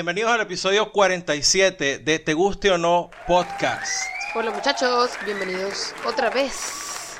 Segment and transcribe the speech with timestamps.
[0.00, 4.06] Bienvenidos al episodio 47 de Te Guste o No Podcast.
[4.34, 7.18] Hola muchachos, bienvenidos otra vez.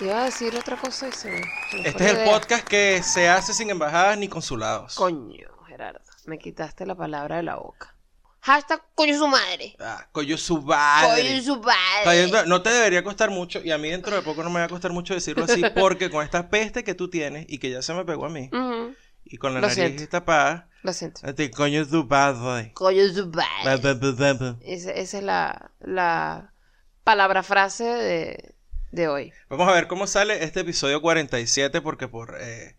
[0.00, 1.38] Te iba a decir otra cosa y se me,
[1.70, 2.32] se me fue Este la es el idea.
[2.32, 4.96] podcast que se hace sin embajadas ni consulados.
[4.96, 7.94] Coño, Gerardo, me quitaste la palabra de la boca.
[8.40, 9.76] Hashtag coño su madre.
[9.78, 11.38] Ah, coño su madre.
[11.38, 12.48] Coño su madre.
[12.48, 14.68] No te debería costar mucho y a mí dentro de poco no me va a
[14.68, 17.94] costar mucho decirlo así porque con esta peste que tú tienes y que ya se
[17.94, 18.94] me pegó a mí Ujú,
[19.28, 20.08] y con la Lo nariz siento.
[20.08, 21.20] tapada, Lo siento.
[21.26, 22.72] este coño su madre.
[22.74, 24.56] Coño su madre.
[24.62, 26.52] Esa, esa es la, la
[27.04, 28.54] palabra frase de,
[28.90, 29.32] de hoy.
[29.48, 32.76] Vamos a ver cómo sale este episodio 47 porque por eh,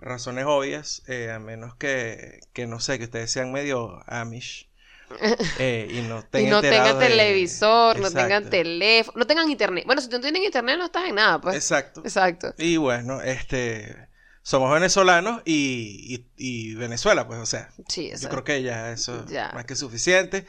[0.00, 4.68] razones obvias, eh, a menos que, que no sé, que ustedes sean medio amish
[5.58, 8.18] eh, y no Y tengan no tengan de- televisor, no Exacto.
[8.28, 9.84] tengan teléfono, no tengan internet.
[9.84, 11.56] Bueno, si no tienen internet no estás en nada, pues.
[11.56, 12.00] Exacto.
[12.04, 12.54] Exacto.
[12.58, 14.08] Y bueno, este
[14.42, 18.28] somos venezolanos y, y- y Venezuela, pues, o sea, Sí, yo exacto.
[18.36, 19.48] creo que ya eso Ya.
[19.48, 20.46] es más que suficiente.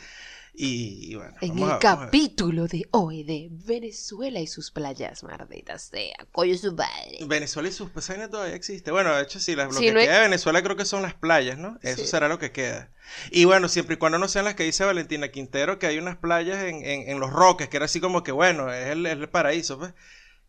[0.53, 5.79] Y, y bueno, En el a- capítulo de hoy de Venezuela y sus playas, maldita
[5.79, 7.19] sea, coño su padre.
[7.25, 8.91] Venezuela y sus pesañas todavía existe.
[8.91, 10.83] Bueno, de hecho, sí, las- lo Sí, que no hay- queda de Venezuela creo que
[10.83, 11.79] son las playas, ¿no?
[11.81, 12.07] Eso Sí.
[12.07, 12.91] será lo que queda.
[13.31, 16.17] Y bueno, siempre y cuando no sean las que dice Valentina Quintero, que hay unas
[16.17, 19.29] playas en, en, en Los Roques, que era así como que, bueno, es el, el
[19.29, 19.93] paraíso, pues.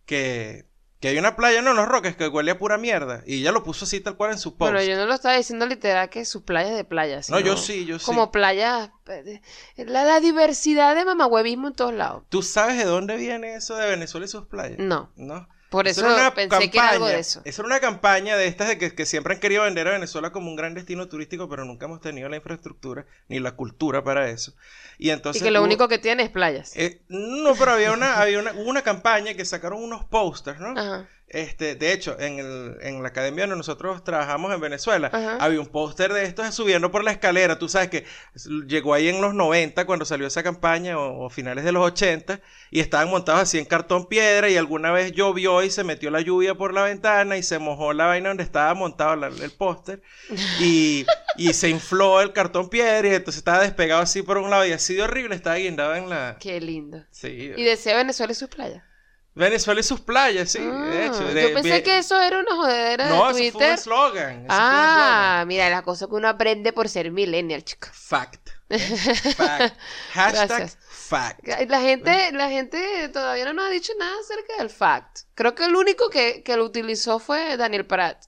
[0.04, 0.66] Que,
[1.02, 3.24] que hay una playa, no, en Los Roques, que huele a pura mierda.
[3.26, 4.72] Y ella lo puso así tal cual en su post.
[4.72, 7.28] Bueno, yo no lo estaba diciendo literal que sus playas de playas.
[7.28, 8.06] No, yo sino sí, yo sí.
[8.06, 8.90] Como playas.
[9.08, 9.40] eh,
[9.76, 12.22] La, la diversidad de mamahuevismo en todos lados.
[12.28, 14.78] ¿Tú sabes de dónde viene eso de Venezuela y sus playas?
[14.78, 15.10] No.
[15.16, 15.48] ¿No?
[15.72, 16.02] Por Eso
[16.34, 17.40] pensé que era algo campaña- de eso.
[17.44, 20.30] Eso era una campaña de estas de que, que siempre han querido vender a Venezuela
[20.30, 24.28] como un gran destino turístico, pero nunca hemos tenido la infraestructura ni la cultura para
[24.30, 24.54] eso.
[24.98, 26.76] Y entonces y que lo hubo- único que tiene es playas.
[26.76, 30.78] eh, no, pero había una, había una, hubo una campaña que sacaron unos posters, ¿no?
[30.78, 31.08] Ajá.
[31.32, 35.36] Este, de hecho, en, el, en la academia donde nosotros trabajamos en Venezuela, Ajá.
[35.40, 37.58] había un póster de estos subiendo por la escalera.
[37.58, 38.04] Tú sabes que
[38.66, 42.40] llegó ahí en los 90 cuando salió esa campaña o, o finales de los 80
[42.70, 46.20] y estaban montados así en cartón piedra y alguna vez llovió y se metió la
[46.20, 50.02] lluvia por la ventana y se mojó la vaina donde estaba montado la- el póster
[50.60, 51.06] y,
[51.36, 54.72] y se infló el cartón piedra y entonces estaba despegado así por un lado y
[54.72, 56.36] así de horrible estaba guindado en la...
[56.40, 57.02] Qué lindo.
[57.10, 57.52] Sí.
[57.56, 58.82] Y desea Venezuela y sus playas.
[59.34, 61.20] Venezuela y sus playas, sí, de Ah, hecho.
[61.22, 64.38] yo de- pensé bien- que eso era una jodedera No, de eso fue un eslogan.
[64.40, 67.90] un ah, mira, la cosa que uno aprende por ser millennial, chica.
[67.94, 68.50] Fact.
[68.68, 68.78] ¿eh?
[68.78, 69.76] Fact.
[70.12, 70.78] Hashtag Gracias.
[70.90, 71.46] fact.
[71.68, 75.20] La gente, la gente todavía no nos ha dicho nada acerca del fact.
[75.34, 78.24] Creo que el único que, que lo utilizó fue Daniel Pratt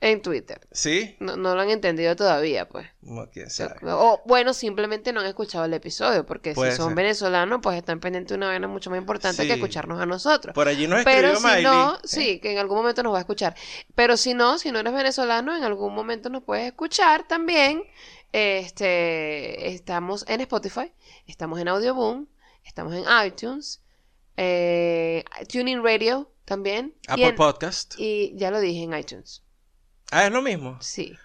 [0.00, 0.60] en Twitter.
[0.70, 1.16] ¿Sí?
[1.18, 2.86] No, no lo han entendido todavía, pues.
[3.02, 3.74] No, quién sabe.
[3.82, 6.94] O bueno, simplemente no han escuchado el episodio, porque Puede si son ser.
[6.96, 9.48] venezolanos, pues están pendientes de una vaina mucho más importante Sí.
[9.48, 10.54] que escucharnos a nosotros.
[10.54, 11.62] Por allí nos escribió Pero si Miley.
[11.64, 11.98] no, ¿eh?
[12.04, 13.56] sí, que en algún momento nos va a escuchar.
[13.96, 17.82] Pero si no, si no eres venezolano, en algún momento nos puedes escuchar también.
[18.32, 20.92] Este, estamos en Spotify,
[21.26, 22.26] estamos en Audioboom,
[22.64, 23.82] estamos en iTunes,
[24.36, 26.94] eh, Tuning Radio también.
[27.08, 27.94] y, Apple en- Podcast.
[27.98, 29.42] y ya lo dije en iTunes.
[30.10, 30.78] Ah, es lo mismo.
[30.80, 31.16] Sí.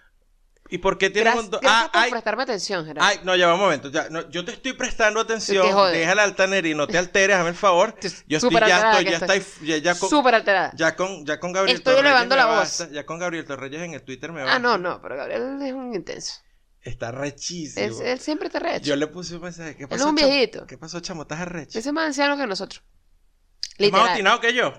[0.70, 1.60] ¿Y por qué tienen Gracias, un...
[1.60, 3.06] gracias Ah, por ay, prestarme atención, Gerardo.
[3.06, 3.90] ay, no, ya va un momento.
[3.90, 5.66] Ya, no, yo te estoy prestando atención.
[5.92, 7.94] Deja la altanería no te alteres, hazme el favor.
[8.00, 9.36] Estoy Yo estoy, ya estoy, ya estoy.
[9.38, 10.72] estoy, ya, ya con, Súper alterada.
[10.74, 12.56] ya con, ya con Gabriel Estoy Torreyes elevando me la voz.
[12.56, 12.88] basta.
[12.90, 14.54] Ya con Gabriel Torreyes en el Twitter me va.
[14.54, 16.40] Ah, no, no, pero Gabriel es un intenso.
[16.80, 17.84] Está rechísimo.
[17.86, 18.78] Él, él siempre te recha.
[18.84, 19.76] Yo le puse un mensaje.
[19.76, 20.30] ¿Qué Él pasó, es un chamo?
[20.30, 20.66] viejito.
[20.66, 21.22] ¿Qué pasó, chamo?
[21.22, 21.78] ¿Estás arrecho?
[21.78, 22.82] Ese es más anciano que nosotros.
[22.82, 24.06] ¿Es más Literal.
[24.08, 24.72] obstinado que yo?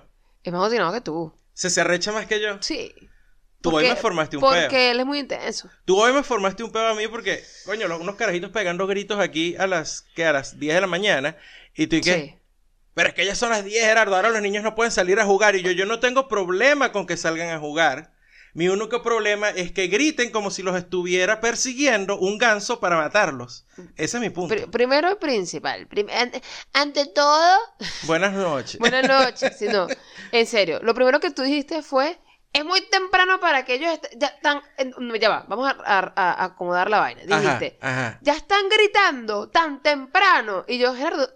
[0.43, 1.33] Es más obstinado que tú.
[1.53, 2.57] ¿Se se arrecha más que yo?
[2.61, 2.93] Sí.
[3.69, 4.91] Tú hoy me formaste un Porque peo.
[4.91, 5.69] él es muy intenso.
[5.85, 9.19] Tú hoy me formaste un pedo a mí porque, coño, los- unos carajitos pegando gritos
[9.19, 10.25] aquí a las, ¿qué?
[10.25, 11.35] A las 10 de la mañana.
[11.75, 12.13] Y tú y qué?
[12.13, 12.35] Sí.
[12.93, 14.15] Pero es que ya son las 10, Gerardo.
[14.15, 15.55] Ahora los niños no pueden salir a jugar.
[15.55, 18.13] Y yo, yo no tengo problema con que salgan a jugar.
[18.53, 23.65] Mi único problema es que griten como si los estuviera persiguiendo un ganso para matarlos.
[23.97, 24.55] Ese es mi punto.
[24.55, 25.87] Pri- primero el principal.
[25.87, 26.41] Prim- ante,
[26.71, 27.57] ante todo,
[28.03, 28.79] Buenas noches.
[28.79, 29.57] buenas noches.
[29.59, 29.87] Si no,
[30.31, 32.17] en serio, lo primero que tú dijiste fue,
[32.57, 34.61] es muy temprano para que ellos est- ya están,
[35.19, 37.21] ya va, vamos a, a- a acomodar la vaina.
[37.23, 38.17] Dijiste, ajá.
[38.21, 40.63] ya están gritando tan temprano.
[40.67, 41.29] Y yo, Gerardo,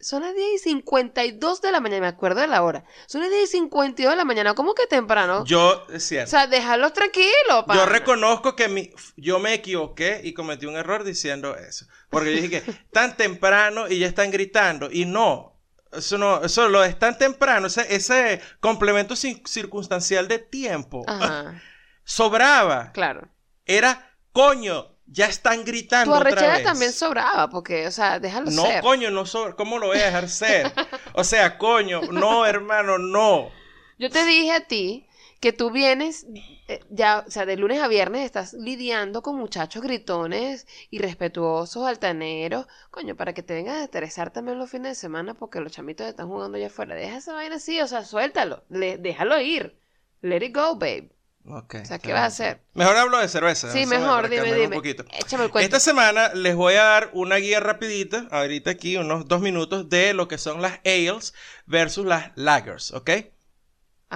[0.00, 2.84] son las 10 y 52 de la mañana, me acuerdo de la hora.
[3.06, 5.44] Son las 10 y 52 de la mañana, ¿cómo que temprano?
[5.46, 6.28] Yo, es cierto.
[6.28, 7.86] o sea, déjalos tranquilos, Yo pana.
[7.86, 11.86] reconozco que mi, yo me equivoqué y cometí un error diciendo eso.
[12.10, 14.90] Porque yo dije que tan temprano y ya están gritando.
[14.92, 15.53] Y no,
[15.96, 21.60] eso no, eso lo es tan temprano, ese, ese complemento circunstancial de tiempo Ajá,
[22.04, 22.92] sobraba.
[22.92, 23.28] claro.
[23.66, 26.12] Era, coño, ya están gritando.
[26.12, 26.64] Tu otra arrechera vez.
[26.64, 28.82] también sobraba, porque, o sea, déjalo No, ser.
[28.82, 29.54] coño, no sobra.
[29.54, 30.72] ¿Cómo lo voy a dejar ser?
[31.14, 33.50] O sea, coño, no, hermano, no.
[33.98, 35.06] Yo te dije a ti
[35.40, 36.26] que tú vienes,
[36.68, 42.66] eh, ya, o sea, de lunes a viernes estás lidiando con muchachos gritones, irrespetuosos, altaneros,
[42.90, 46.06] coño, para que te vengas a estresar también los fines de semana porque los chamitos
[46.06, 46.94] están jugando allá afuera.
[46.94, 49.76] Deja esa vaina así, o sea, suéltalo, le- déjalo ir.
[50.22, 51.10] Let it go, babe.
[51.46, 52.60] Ok, O sea, ¿qué vas a hacer?
[52.72, 53.70] Mejor hablo de cerveza.
[53.70, 54.76] Sí, mejor, dime, un dime.
[54.76, 55.04] poquito.
[55.12, 55.76] Échame el cuento.
[55.76, 60.14] Esta semana les voy a dar una guía rapidita, ahorita aquí, unos dos minutos, de
[60.14, 61.34] lo que son las ales
[61.66, 63.10] versus las lagers, ¿ok?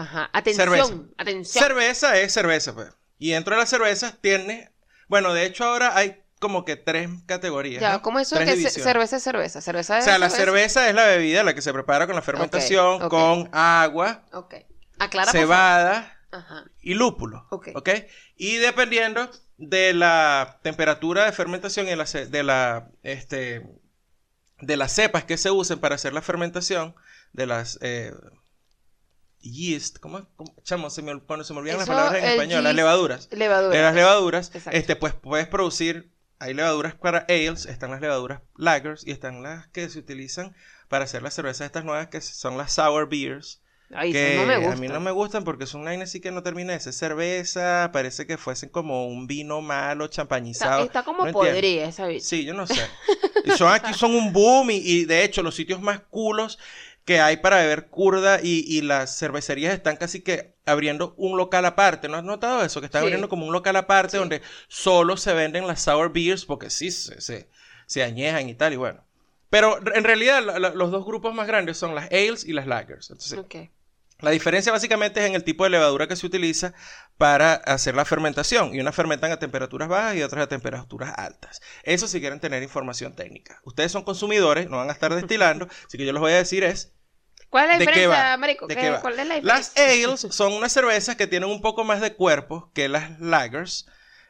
[0.00, 0.94] Ajá, atención, Cerveza.
[1.18, 1.64] atención.
[1.64, 2.88] Cerveza es cerveza, pues.
[3.18, 4.70] Y dentro de las cervezas tiene,
[5.08, 7.80] bueno, de hecho ahora hay como que tres categorías.
[7.82, 8.02] ya, ¿no?
[8.02, 8.84] ¿cómo eso Tres que divisiones.
[8.84, 9.60] cerveza es cerveza?
[9.60, 10.44] Cerveza O sea, la cerveza.
[10.52, 14.54] cerveza es la bebida, la que se prepara con la fermentación, con agua, Ok.
[15.00, 16.64] Aclara, cebada Ajá.
[16.80, 17.46] y lúpulo.
[17.50, 17.68] Ok.
[18.36, 23.66] Y dependiendo de la temperatura de fermentación y de la, de la, este,
[24.60, 26.94] de las cepas que se usen para hacer la fermentación,
[27.32, 28.12] de las eh,
[29.40, 30.26] yeast, ¿cómo?
[30.36, 30.54] cómo?
[30.62, 33.28] Chamo, se me, cuando se me olvidan las Eso, palabras en español, las yeast- levaduras.
[33.32, 33.76] Levadura.
[33.76, 34.76] De las levaduras, Exacto.
[34.78, 39.66] este, pues puedes producir, hay levaduras para ales, están las levaduras lagers y están las
[39.68, 40.54] que se utilizan
[40.88, 43.60] para hacer las cervezas estas nuevas que son las sour beers.
[43.94, 46.30] Ay, que no me a mí no me gustan porque son una vaina así que
[46.30, 50.84] no termina de ser cerveza, parece que fuesen como un vino malo, Está, champañizado.
[50.84, 52.06] está como no podrida esa.
[52.20, 52.74] Sí, yo no sé.
[53.44, 56.58] Y son aquí son un boom y, y de hecho los sitios más culos
[57.08, 61.64] que hay para beber curda y, y las cervecerías están casi que abriendo un local
[61.64, 62.06] aparte.
[62.06, 62.80] ¿No has notado eso?
[62.80, 63.06] Que están Sí.
[63.06, 64.16] abriendo como un local aparte Sí.
[64.18, 67.48] donde solo se venden las sour beers porque sí se, se,
[67.86, 69.02] se añejan y tal y bueno.
[69.48, 72.66] Pero en realidad la- la- los dos grupos más grandes son las ales y las
[72.66, 73.08] lagers.
[73.10, 73.38] Entonces,
[74.20, 76.74] la diferencia básicamente es en el tipo de levadura que se utiliza
[77.16, 78.74] para hacer la fermentación.
[78.74, 81.62] Y unas fermentan a temperaturas bajas y otras a temperaturas altas.
[81.84, 83.60] Eso si quieren tener información técnica.
[83.64, 86.64] Ustedes son consumidores, no van a estar destilando, así que yo les voy a decir
[86.64, 86.92] es
[87.50, 88.66] ¿Cuál es la ¿De qué diferencia, marico?
[88.66, 89.00] ¿De ¿Qué- qué va?
[89.00, 90.08] ¿Cuál es la Las diferencia?
[90.08, 93.86] ales son unas cervezas que tienen un poco más de cuerpo que las lagers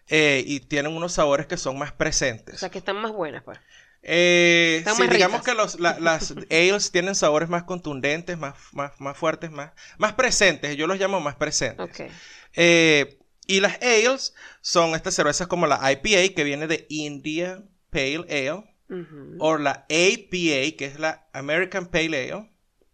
[0.08, 2.60] eh, y tienen unos sabores que son más O presentes.
[2.60, 3.58] sea, que están más buenas, pues.
[4.02, 9.16] Eh, sí, digamos que los, la- las ales tienen sabores más contundentes, más, más, más
[9.18, 10.76] fuertes, más, más presentes.
[10.76, 11.84] Yo los llamo más presentes.
[11.84, 12.10] Ok.
[12.54, 18.24] Eh, y las ales son estas cervezas como la IPA, que viene de India Pale
[18.28, 19.36] Ale, Ujú.
[19.38, 22.50] o la APA, que es la American Pale Ale,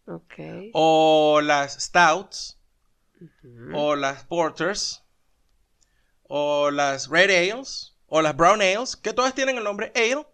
[0.07, 0.35] Ok.
[0.73, 2.59] o las Stouts,
[3.73, 5.03] o las Porters,
[6.23, 10.27] o las Red Ales, o las Brown Ales, que todas tienen el nombre Ale,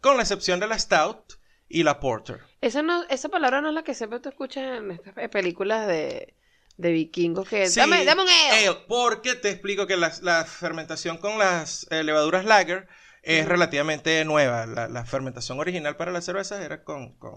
[0.00, 1.34] con la excepción de la Stout
[1.68, 2.40] y la Porter.
[2.60, 5.86] Esa, no, esa palabra no es la que siempre tú escuchas en estas pe- películas
[5.86, 6.34] de,
[6.76, 7.66] de vikingos que...
[7.68, 8.66] Sí, dame, dame un ale.
[8.68, 12.88] ale, porque te explico que las- la, fermentación con las eh, levaduras lager
[13.22, 14.66] es relativamente nueva.
[14.66, 17.36] La, la fermentación original para las cervezas era con, con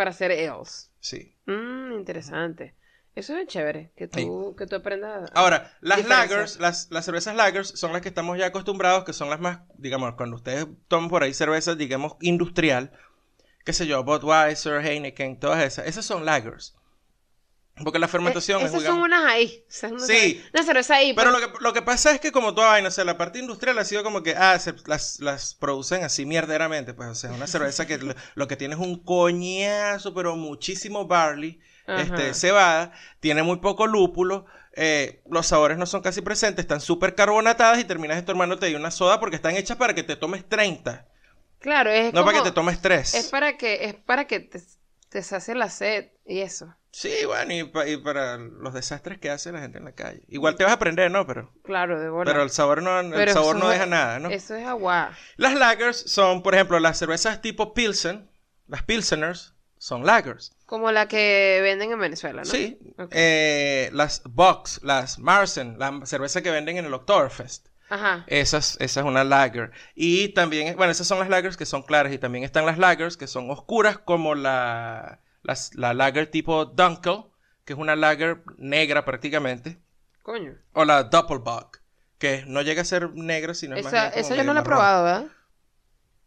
[0.00, 0.90] Para hacer ales.
[0.98, 1.36] sí.
[1.44, 2.74] Mmm, interesante.
[3.14, 5.30] Eso es chévere, que tú, que tú aprendas...
[5.34, 9.28] Ahora, las lagers, las, las cervezas lagers son las que estamos ya acostumbrados, que son
[9.28, 12.92] las más, digamos, cuando ustedes toman por ahí cervezas, digamos, industrial,
[13.66, 16.74] qué sé yo, Budweiser, Heineken, todas esas, esas son lagers.
[17.82, 19.64] Porque la fermentación Eh, es, esas son unas ahí.
[19.68, 20.42] Sí.
[20.52, 21.12] Una cerveza ahí.
[21.14, 21.42] Pero pues.
[21.42, 23.78] lo que, lo que pasa es que como toda vaina, o sea, la parte industrial
[23.78, 27.46] ha sido como que, ah, se- las, las producen así mierderamente, pues, o sea, una
[27.46, 31.60] cerveza que lo, lo que tiene es un coñazo, pero muchísimo barley,
[31.96, 37.14] este, cebada, tiene muy poco lúpulo, eh, los sabores no son casi presentes, están súper
[37.14, 41.06] carbonatadas y terminas tomándote ahí una soda porque están hechas para que te tomes 30,
[41.58, 43.14] Claro, es no para que te tomes 3.
[43.14, 44.60] Es para que, es para que te,
[45.10, 46.74] te sacie la sed y eso.
[46.92, 50.22] Sí, bueno, y, pa- y para los desastres que hace la gente en la calle.
[50.28, 51.24] Igual te vas a aprender, ¿no?
[51.26, 52.30] Pero, Claro, de bola.
[52.30, 54.28] pero el sabor no, el Pero sabor no es- deja nada, ¿no?
[54.30, 55.12] Eso es agua.
[55.36, 58.28] Las lagers son, por ejemplo, las cervezas tipo Pilsen,
[58.66, 60.52] las Pilseners son lagers.
[60.66, 62.50] Como la que venden en Venezuela, ¿no?
[62.50, 62.78] Sí.
[62.98, 63.08] Ok.
[63.12, 67.68] Eh, las Box, las Marsen, la cerveza que venden en el Oktoberfest.
[67.90, 68.24] Ajá.
[68.28, 69.72] Esas, esa es una lager.
[69.94, 72.12] Y también, bueno, esas son las lagers que son claras.
[72.12, 75.20] Y también están las lagers que son oscuras, como la,
[75.74, 77.24] la lager tipo Dunkel,
[77.64, 79.78] que es una lager negra prácticamente.
[80.22, 80.54] Coño.
[80.72, 81.80] O la Doppelbock,
[82.18, 84.64] que no llega a ser negra, sino es más Esa, esa yo no la he
[84.64, 85.26] probado, ¿verdad?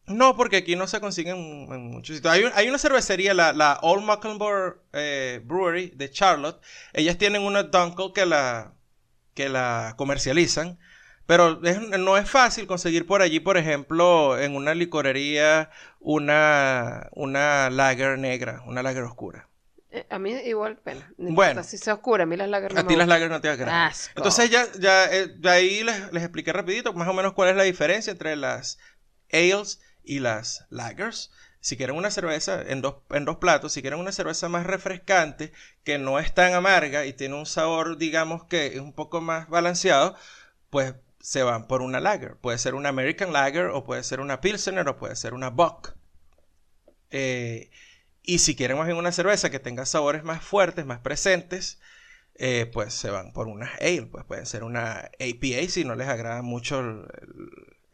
[0.06, 2.34] No, porque aquí no se consiguen en, en muchos sitios.
[2.34, 6.62] Hay, un- hay una cervecería, la, la Old Mecklenburg eh, Brewery de Charlotte.
[6.92, 8.74] Ellas tienen una Dunkel que la,
[9.34, 10.78] que la comercializan.
[11.26, 17.70] Pero es- no es fácil conseguir por allí, por ejemplo, en una licorería, una, una
[17.70, 19.48] lager negra, una lager oscura.
[19.92, 21.30] Eh, a mí igual Bueno.
[21.30, 23.50] importa Si se oscura, a mí las lagers no A ti las lagers no te
[23.50, 23.92] agradan.
[24.16, 27.56] Entonces ya, ya eh, de ahí les, les expliqué rapidito más o menos cuál es
[27.56, 28.80] la diferencia entre las
[29.32, 31.32] ales y las lagers.
[31.60, 35.54] si quieren una cerveza en dos, en dos platos, si quieren una cerveza más refrescante,
[35.86, 39.48] que no es tan amarga y tiene un sabor, digamos que es un poco más
[39.48, 40.16] balanceado,
[40.70, 42.36] pues se van por una lager.
[42.36, 45.96] Puede ser una American Lager o puede ser una Pilsener o puede ser una Buck.
[47.12, 47.72] Eh,
[48.22, 51.80] y si quieren más bien una cerveza que tenga sabores más fuertes, más presentes,
[52.36, 54.08] eh, pues se van por una ale.
[54.08, 57.08] Pues pueden ser una APA si no les agrada mucho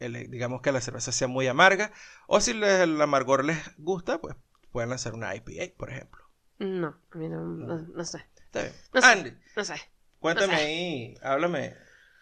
[0.00, 1.92] el, digamos que la cerveza sea muy amarga.
[2.26, 4.34] O si el amargor les gusta, pues
[4.72, 6.28] pueden hacer una IPA, por ejemplo.
[6.58, 8.26] No, a mí no, no, sé.
[8.46, 8.74] Está bien.
[8.92, 9.36] No Andy, sé.
[9.54, 9.74] No sé.
[10.18, 11.76] cuéntame ahí, háblame.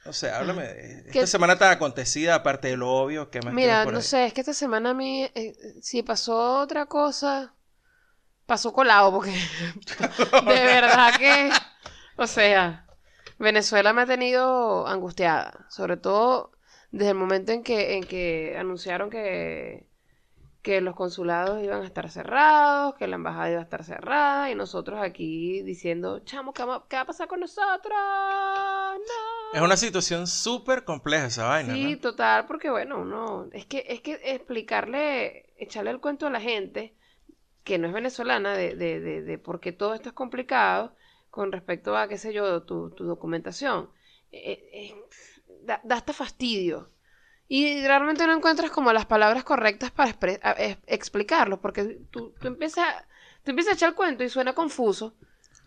[0.05, 3.77] No sé, háblame de esta semana tan acontecida, aparte de lo obvio, ¿qué más Mira,
[3.79, 4.11] por no ahí?
[4.11, 7.55] sé, es que esta semana a mí, eh, si pasó otra cosa,
[8.47, 9.33] pasó colado, porque
[10.41, 11.51] de verdad que,
[12.17, 12.87] o sea,
[13.39, 16.53] Venezuela me ha tenido angustiada, sobre todo
[16.93, 19.88] desde el momento en que, en que anunciaron que,
[20.63, 24.55] que los consulados iban a estar cerrados, que la embajada iba a estar cerrada, y
[24.55, 27.93] nosotros aquí diciendo, chamo, ¿qué va, qué va a pasar con nosotros?
[27.95, 29.55] No.
[29.55, 32.01] Es una situación súper compleja esa vaina, Sí, ¿no?
[32.01, 36.95] total, porque bueno, uno, es que, es que explicarle, echarle el cuento a la gente
[37.65, 40.95] que no es venezolana de, de, de, de por qué todo esto es complicado
[41.31, 43.91] con respecto a, qué sé yo, tu, tu documentación,
[44.33, 44.95] eh, eh,
[45.65, 46.91] da, da hasta fastidio.
[47.49, 52.35] Y realmente no encuentras como las palabras correctas para expre- a- es- explicarlo, porque tú,
[52.41, 52.87] tú empiezas,
[53.43, 55.15] tú empiezas a echar el cuento y suena confuso.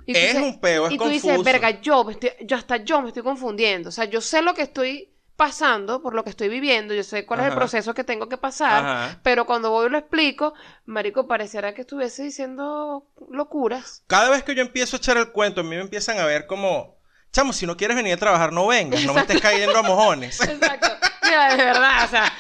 [0.06, 1.28] Y Es dices- un peo, es y tú confuso.
[1.30, 3.90] dices, verga, yo, me estoy, yo hasta yo me estoy confundiendo.
[3.90, 7.26] O sea, yo sé lo que estoy pasando, por lo que estoy viviendo, yo sé
[7.26, 9.20] cuál es el proceso que tengo que pasar, Ajá.
[9.24, 10.54] pero cuando voy y lo explico,
[10.86, 14.04] marico, pareciera que estuviese diciendo locuras.
[14.06, 16.46] Cada vez que yo empiezo a echar el cuento, a mí me empiezan a ver
[16.46, 16.98] como,
[17.32, 20.40] chamo, si no quieres venir a trabajar, no vengas, no me estés cayendo a mojones.
[20.42, 20.90] Exacto.
[21.32, 22.34] De verdad, o sea,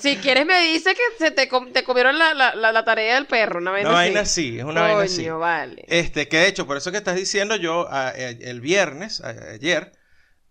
[0.00, 3.26] si quieres me dice que se te, com- te comieron la, la, la, tarea del
[3.26, 4.06] perro, una vaina Una así.
[4.08, 5.16] vaina así, es una vaina así.
[5.22, 5.84] Coño, vale.
[5.88, 9.92] Este, que de hecho, por eso que estás diciendo yo, a- el viernes, a- ayer,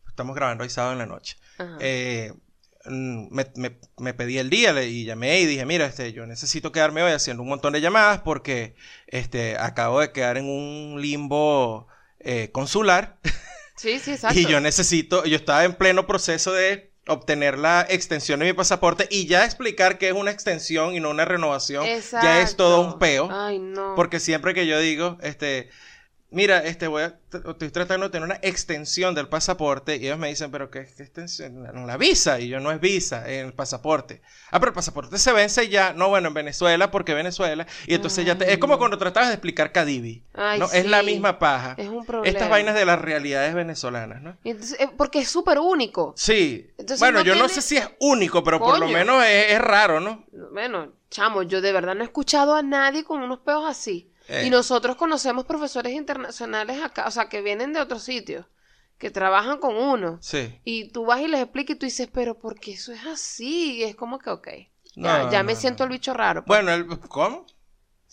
[0.07, 1.37] estamos grabando hoy sábado en la noche,
[1.79, 2.33] eh,
[2.85, 6.25] mm, me, me- me pedí el día le- y llamé y dije, mira, este, yo
[6.25, 8.75] necesito quedarme hoy haciendo un montón de llamadas porque
[9.07, 11.87] este, acabo de quedar en un limbo
[12.19, 13.17] eh, consular
[13.75, 14.37] sí, sí, exacto.
[14.39, 19.07] y yo necesito, yo estaba en pleno proceso de obtener la extensión de mi pasaporte
[19.11, 22.99] y ya explicar que es una extensión y no una renovación, ya es todo un
[22.99, 23.29] peo.
[23.31, 23.93] Ay, no.
[23.95, 25.69] Porque siempre que yo digo, este,
[26.35, 30.27] mira, este, voy a, estoy tratando de tener una extensión del pasaporte y ellos me
[30.27, 31.63] dicen, pero ¿qué, qué extensión?
[31.63, 32.39] La, visa.
[32.39, 34.21] Y yo no es visa, en el pasaporte.
[34.51, 37.65] Ah, pero el pasaporte se vence ya, no, bueno, en Venezuela, porque Venezuela.
[37.87, 40.23] Y entonces ya te, es como cuando tratabas de explicar Cadivi.
[40.33, 40.69] Ay, ¿no?
[40.71, 41.75] Es la misma paja.
[41.77, 42.27] Es un problema.
[42.27, 44.37] Estas vainas de las realidades venezolanas, ¿no?
[44.43, 46.13] Entonces, eh, porque es súper único.
[46.17, 46.69] Sí.
[46.77, 49.61] Entonces bueno, no yo no sé si es único, pero por lo menos es, es
[49.61, 50.25] raro, ¿no?
[50.51, 54.11] Bueno, chamo, yo de verdad no he escuchado a nadie con unos peos así.
[54.27, 54.43] Eh.
[54.45, 58.45] Y nosotros conocemos profesores internacionales acá, o sea, que vienen de otros sitios,
[58.97, 60.17] que trabajan con uno.
[60.21, 60.59] Sí.
[60.63, 63.77] Y tú vas y les explicas y tú dices, pero ¿por qué eso es así?
[63.77, 64.47] Y es como que, ok.
[64.95, 66.45] Ya, No, ya no, me siento el bicho raro.
[66.45, 66.63] pues.
[66.63, 67.45] Bueno, el, ¿cómo?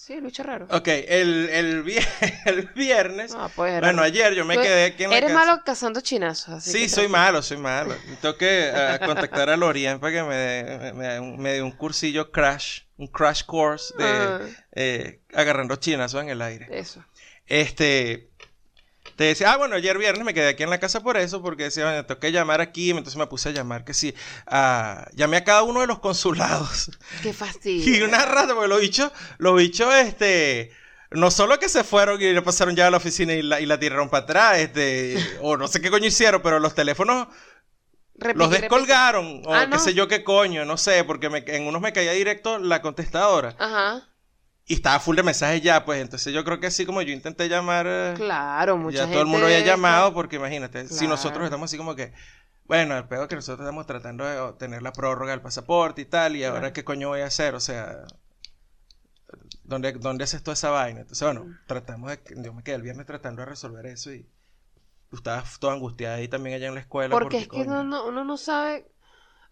[0.05, 0.67] Sí, el bicho raro.
[0.71, 1.85] Ok, el, el,
[2.47, 3.33] el viernes.
[3.37, 4.03] Ah, pues, bueno, raro.
[4.03, 5.45] ayer yo me Tú quedé aquí en la Eres casa.
[5.47, 6.55] malo cazando chinazos.
[6.57, 7.95] así Sí, que soy malo, soy malo.
[8.21, 12.33] Tengo que eh, contactar a Lorien para que me dé me, me dé un cursillo
[12.33, 14.41] crash, un crash course de Ah.
[14.73, 16.67] eh, agarrando chinazos en el aire.
[16.73, 17.05] Eso.
[17.47, 18.31] Este,
[19.23, 21.65] te decía, ah, bueno, ayer viernes me quedé aquí en la casa por eso, porque
[21.65, 24.13] decía, bueno, tengo que llamar aquí, entonces me puse a llamar, que sí,
[24.47, 26.91] ah, llamé a cada uno de los consulados.
[27.23, 27.97] Qué fastidio.
[27.99, 30.73] Y una rata, porque los bichos, los bichos, este,
[31.13, 33.67] no solo que se fueron y le pasaron ya a la oficina y la, y
[33.67, 37.29] la tiraron para atrás, este, o no sé qué coño hicieron, pero los teléfonos
[38.35, 39.79] los descolgaron, o Ah, qué ¿no?
[39.79, 43.55] sé yo qué coño, no sé, porque me- en unos me caía directo la contestadora
[43.59, 44.09] Ajá.
[44.67, 47.49] Y estaba full de mensajes ya, pues entonces yo creo que así como yo intenté
[47.49, 49.15] llamar, eh, Claro, mucha ya gente.
[49.15, 52.13] todo el mundo había está- llamado, porque imagínate, si nosotros estamos así como que,
[52.65, 56.37] bueno, el peor que nosotros estamos tratando de obtener la prórroga del pasaporte y tal,
[56.37, 58.05] y ahora qué coño voy a hacer, o sea,
[59.65, 61.01] ¿dónde, dónde haces toda esa vaina?
[61.01, 61.59] Entonces, bueno, Mm.
[61.67, 64.29] tratamos de, yo me quedé el viernes tratando de resolver eso y
[65.11, 67.11] tú estabas toda angustiada ahí también allá en la escuela.
[67.13, 68.87] Porque es que uno no, uno no sabe.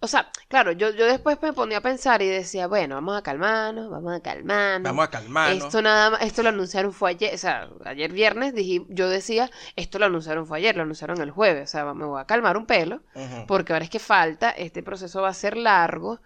[0.02, 3.22] O sea, claro, yo, yo después me ponía a pensar y decía, bueno, vamos a
[3.22, 4.88] calmarnos, vamos a calmarnos.
[4.90, 5.64] Vamos a calmarnos.
[5.66, 9.50] Esto nada más, esto lo anunciaron fue ayer, o sea, ayer viernes dije, yo decía,
[9.76, 12.56] esto lo anunciaron fue ayer, lo anunciaron el jueves, o sea, me voy a calmar
[12.56, 13.02] un pelo,
[13.46, 16.20] porque ahora es que falta, este proceso va a ser largo,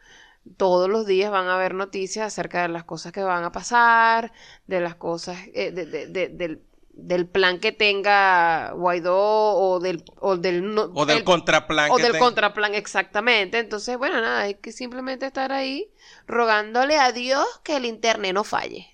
[0.56, 4.30] todos los días van a haber noticias acerca de las cosas que van a pasar,
[4.66, 6.62] de las cosas, eh, de, de- de- del-
[6.96, 11.96] del plan que tenga Guaidó o del o del no- O del el- contraplan o
[11.96, 12.24] que del tenga.
[12.24, 13.58] contraplan exactamente.
[13.58, 15.90] Entonces, bueno, nada, hay que simplemente estar ahí
[16.26, 18.88] rogándole a Dios que el internet no falle.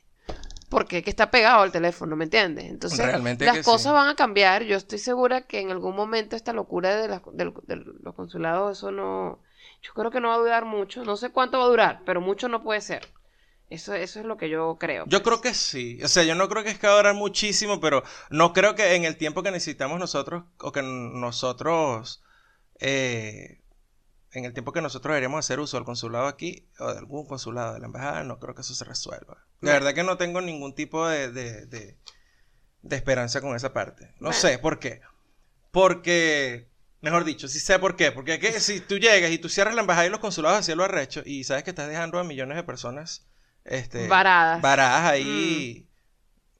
[0.69, 2.67] Porque es que está pegado al teléfono, ¿me entiendes?
[2.67, 3.93] Entonces, Realmente las cosas sí.
[3.93, 4.63] van a cambiar.
[4.63, 8.79] Yo estoy segura que en algún momento esta locura de, las- del- de los consulados,
[8.79, 9.41] eso no...
[9.83, 11.03] Yo creo que no va a durar mucho.
[11.05, 13.09] No sé cuánto va a durar, pero mucho no puede ser.
[13.71, 15.05] Eso, eso es lo que yo creo.
[15.07, 16.01] Yo creo que sí.
[16.03, 18.75] O sea, yo no creo que es que va a durar muchísimo, pero no creo
[18.75, 22.23] que en el tiempo que necesitamos nosotros, o que nosotros,
[22.81, 23.61] eh,
[24.33, 27.75] en el tiempo que nosotros deberíamos hacer uso del consulado aquí, o de algún consulado
[27.75, 29.47] de la embajada, no creo que eso se resuelva.
[29.61, 29.73] De No.
[29.73, 31.97] verdad que no tengo ningún tipo de, de, de-
[32.83, 34.07] de esperanza con esa parte.
[34.19, 34.33] No Bueno.
[34.35, 35.01] sé por qué.
[35.71, 36.69] Porque,
[37.03, 38.11] mejor dicho, sí sé por qué.
[38.11, 40.63] Porque es que si tú llegas y tú cierras la embajada y los consulados a
[40.63, 43.27] cielo arrecho, y sabes que estás dejando a millones de personas
[43.65, 44.61] este, Varadas.
[44.61, 45.87] varadas ahí.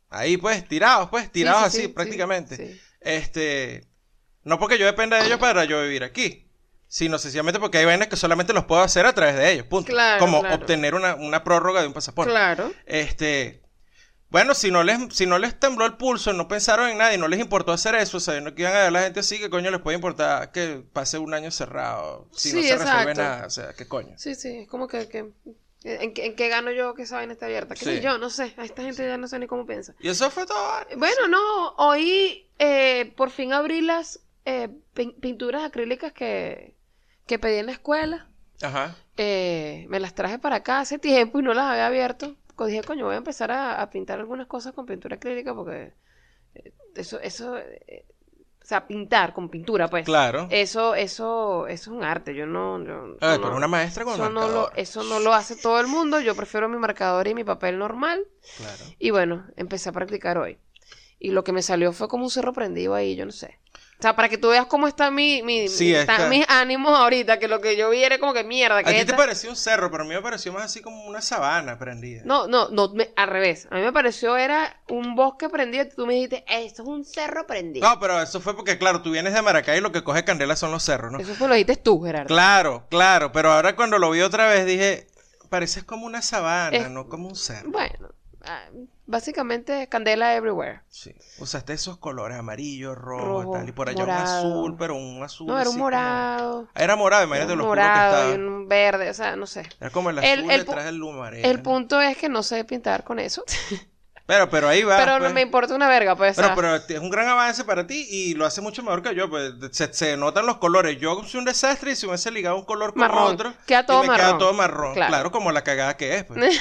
[0.09, 2.81] Ahí, pues, tirados, pues, tirados sí, así, sí, prácticamente.
[3.01, 3.87] Este.
[4.43, 6.47] No porque yo dependa de ellos para yo vivir aquí.
[6.89, 9.67] Sino sencillamente porque hay vainas que solamente los puedo hacer a través de ellos.
[9.67, 9.93] Punto.
[9.93, 10.57] Claro, Como claro.
[10.57, 12.33] obtener una, una prórroga de un pasaporte.
[12.33, 12.73] Claro.
[12.87, 13.63] Este.
[14.29, 17.19] Bueno, si no les, si no les tembló el pulso, no pensaron en nada y
[17.19, 19.51] no les importó hacer eso, sabiendo que iban a ver a la gente así, ¿qué
[19.51, 22.29] coño les puede importar que pase un año cerrado?
[22.37, 23.23] Si no Sí, se resuelve exacto.
[23.23, 24.15] nada, o sea, ¿qué coño?
[24.17, 25.31] Sí, sí, es como que, que-
[25.85, 27.75] ¿en, qué- en qué gano yo que esa vaina está abierta?
[27.75, 28.03] ¿Qué sé Sí.
[28.03, 28.19] yo?
[28.19, 29.95] No sé, a esta gente ya no sé ni cómo piensa.
[30.01, 30.59] Y eso fue todo.
[30.97, 36.75] Bueno, no, hoy eh, por fin abrí las eh, pin- pinturas acrílicas que,
[37.27, 38.29] que pedí en la escuela.
[38.63, 38.97] Ajá.
[39.17, 42.37] Eh, me las traje para acá hace tiempo y no las había abierto.
[42.57, 45.95] Co- Dije, coño, voy a empezar a, a pintar algunas cosas con pintura acrílica porque
[46.55, 48.05] eh, eso, eso, eh,
[48.71, 50.05] sea, pintar con pintura, pues.
[50.05, 50.47] Claro.
[50.51, 52.35] Eso, eso, eso es un arte.
[52.35, 55.35] Yo no, yo, Ay, no- pero una maestra con eso no, lo, eso no lo
[55.35, 56.21] hace todo el mundo.
[56.21, 58.25] Yo prefiero mi marcador y mi papel normal.
[58.57, 58.85] Claro.
[58.99, 60.59] Y bueno, empecé a practicar hoy.
[61.19, 63.59] Y lo que me salió fue como un cerro prendido ahí, yo no sé.
[64.01, 66.47] O sea, para que tú veas cómo está mi, mi, Sí, mi- está- están mis
[66.49, 69.13] ánimos ahorita, que lo que yo vi era como que mierda, A que ti te
[69.13, 72.23] pareció un cerro, pero a mí me pareció más así como una sabana prendida.
[72.25, 73.69] No, no, no, me- al revés.
[73.71, 76.89] A mí me pareció era un bosque prendido y tú me dijiste, "Eh, esto es
[76.89, 77.87] un cerro prendido.
[77.87, 80.57] No, pero eso fue porque, claro, tú vienes de Maracay y lo que coge candela
[80.57, 81.19] son los cerros, ¿no?
[81.19, 82.29] Eso fue lo dijiste tú, Gerardo.
[82.29, 85.09] Claro, claro, pero ahora cuando lo vi otra vez dije,
[85.51, 87.71] pareces como una sabana, Es- no como un cerro.
[87.71, 88.09] Bueno,
[88.45, 88.65] ah,
[89.11, 90.81] básicamente candela everywhere.
[90.89, 91.15] Sí.
[91.39, 94.43] Usaste esos colores amarillo, rojo, Rojo, tal, y por allá morado.
[94.47, 95.47] un azul, pero un azul.
[95.49, 96.69] No, era un como- morado.
[96.75, 98.47] Ah, Era morado, imagínate lo oscuro que morado y estaba.
[98.49, 99.69] un verde, o sea, no sé.
[99.81, 101.49] Era como el El- azul el pu- detrás del lumaré.
[101.51, 103.45] El punto es que no sé pintar con eso.
[104.31, 104.97] Pero, pero ahí va.
[104.97, 105.33] pero no pues.
[105.33, 106.37] me importa una verga, pues.
[106.37, 109.29] Pero, pero es un gran avance para ti y lo hace mucho mejor que yo.
[109.29, 111.01] Pues se, se notan los colores.
[111.01, 113.35] Yo soy un desastre y si hubiese ligado un color con Marrón.
[113.35, 114.95] otro, Queda y todo me queda todo marrón.
[114.95, 115.11] Claro.
[115.11, 115.33] Claro.
[115.33, 116.25] como la cagada que es.
[116.27, 116.61] Pues.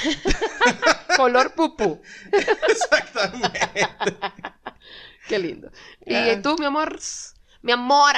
[1.16, 2.02] color pupú.
[2.32, 3.60] Exactamente.
[5.28, 5.70] Qué lindo.
[6.04, 6.98] Y tú, mi amor,
[7.62, 8.14] mi amor,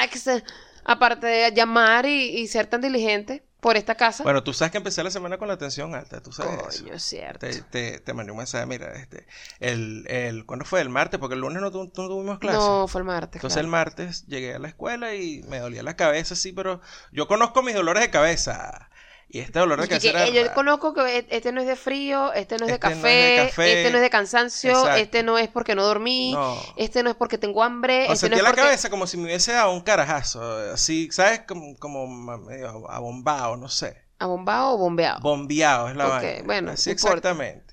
[0.86, 4.24] aparte de llamar y, y ser tan diligente por esta casa.
[4.24, 6.20] Bueno, tú sabes que empecé la semana con la tensión alta.
[6.20, 6.82] Tú sabes eso.
[6.84, 7.46] Coño, es cierto.
[7.46, 9.24] Te, te, te mandé un mensaje, mira, este,
[9.60, 10.80] el, el, ¿cuándo fue?
[10.80, 12.58] El martes, porque el lunes no, tu- no tuvimos clase.
[12.58, 13.36] No, fue el martes.
[13.38, 13.66] Entonces claro.
[13.66, 16.80] el martes llegué a la escuela y me dolía la cabeza, sí, pero
[17.12, 18.90] yo conozco mis dolores de cabeza.
[19.34, 22.34] Y este dolor de cabeza eh, yo conozco que e- este no es de frío,
[22.34, 23.78] este no es de, Este no es café, de café.
[23.78, 24.96] este no es de cansancio, Exacto.
[24.98, 26.54] este no es porque no dormí, No.
[26.76, 28.62] este no es porque tengo hambre, O este no sentía es la porque...
[28.62, 30.42] cabeza como si me hubiese dado un carajazo,
[30.74, 31.40] así, ¿sabes?
[31.48, 32.06] Como, como
[32.38, 33.96] medio abombado, no sé.
[34.18, 35.20] ¿Abombado o bombeado?
[35.20, 36.42] Bombeado es la Ok, vaina.
[36.44, 37.72] bueno, Así exactamente.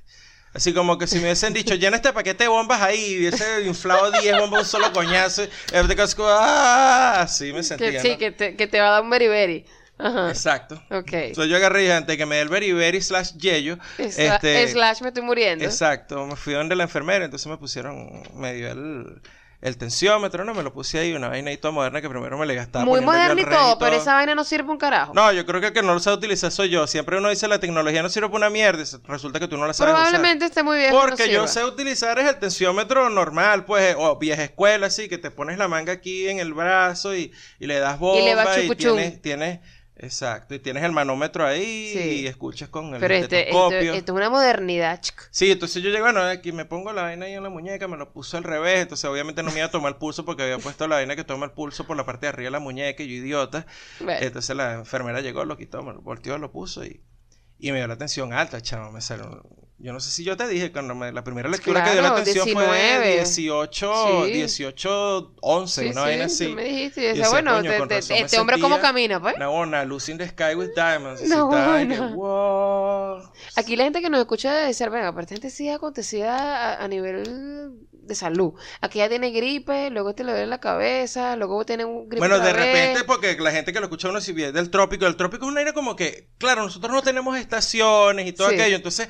[0.54, 3.62] Así como que si me hubiesen dicho, llena este paquete de bombas ahí, y hubiese
[3.66, 5.50] inflado 10 bombas un solo coñazo, y
[6.22, 7.22] ¡ah!
[7.22, 7.92] Así me sentía.
[7.92, 8.18] que, sí, ¿no?
[8.18, 9.66] que te, que te va a dar un beriberi.
[10.00, 10.30] Ajá.
[10.30, 10.76] Exacto.
[10.90, 11.12] Ok.
[11.14, 14.36] Entonces yo agarré y dije, antes de que me dé el beriberi slash yello, Sla-
[14.36, 15.66] este, Slash me estoy muriendo.
[15.66, 19.22] exacto, me fui donde la enfermera, entonces me pusieron, me dio el,
[19.62, 22.46] el tensiómetro, no, me lo puse ahí, una vaina ahí toda moderna que primero me
[22.46, 22.86] le gastaba.
[22.86, 25.14] Muy moderno y todo, pero esa vaina no sirve un carajo.
[25.14, 26.88] No, yo creo que el que no lo sabe utilizar soy yo.
[26.88, 29.68] Siempre uno dice la tecnología no sirve para una mierda, y resulta que tú no
[29.68, 30.04] la sabes usar.
[30.06, 30.92] Probablemente esté muy bien.
[30.94, 35.18] no Porque yo sé utilizar es el tensiómetro normal, pues, o vieja escuela, así, que
[35.18, 38.36] te pones la manga aquí en el brazo y, y le das bomba Y le
[38.36, 38.70] va y
[39.18, 39.60] tienes,
[40.00, 42.22] exacto, y tienes el manómetro ahí Sí.
[42.22, 43.94] y escuchas con el Pero este, esto, estetoscopio.
[43.94, 45.24] esto es una modernidad, chico.
[45.32, 47.98] Sí, entonces yo llego, bueno, aquí me pongo la vaina ahí en la muñeca, me
[47.98, 50.58] lo puse al revés, entonces obviamente no me iba a tomar el pulso porque había
[50.58, 53.04] puesto la vaina que toma el pulso por la parte de arriba de la muñeca
[53.04, 53.66] y yo idiota.
[54.00, 57.04] Bueno, Entonces la enfermera llegó, lo quitó, me lo volteó, lo puso y,
[57.58, 58.92] y me dio la tensión alta, chavo.
[58.92, 59.44] Me salió
[59.82, 62.10] Yo no sé si yo te dije, cuando me- la primera lectura que dio la
[62.10, 63.14] Claro, atención fue 19.
[63.16, 64.32] 18, Sí.
[64.34, 66.48] 18, 11, Sí, una vaina sí, así.
[66.50, 67.02] tú me dijiste.
[67.02, 69.36] Y decía, bueno, coño, te- te- este hombre cómo camina, pues.
[69.38, 71.22] Una onda, Lucy in the Sky with Diamonds.
[71.30, 72.14] No, bueno.
[72.16, 73.32] wow.
[73.56, 76.84] Aquí la gente que nos escucha debe decir, venga, esta gente sí es acontecida a,
[76.84, 78.54] a nivel de salud.
[78.82, 82.40] Aquí ya tiene gripe, luego te le duele la cabeza, luego tiene un gripe Bueno,
[82.40, 82.56] de vez.
[82.56, 85.52] repente, porque la gente que lo escucha uno si viene del trópico, el trópico es
[85.52, 89.10] un aire como que, claro, nosotros no tenemos estaciones y todo aquello, entonces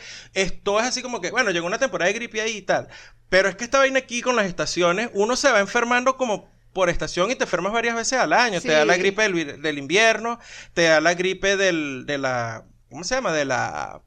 [0.60, 2.88] esto es así como que, bueno, llegó una temporada de gripe ahí y tal,
[3.30, 6.90] pero es que esta vaina aquí con las estaciones, uno se va enfermando como por
[6.90, 9.78] estación y te enfermas varias veces al año, te da la gripe del, vi- del
[9.80, 10.40] invierno,
[10.74, 13.34] te da la gripe del, de la, ¿cómo se llama?
[13.34, 14.02] De la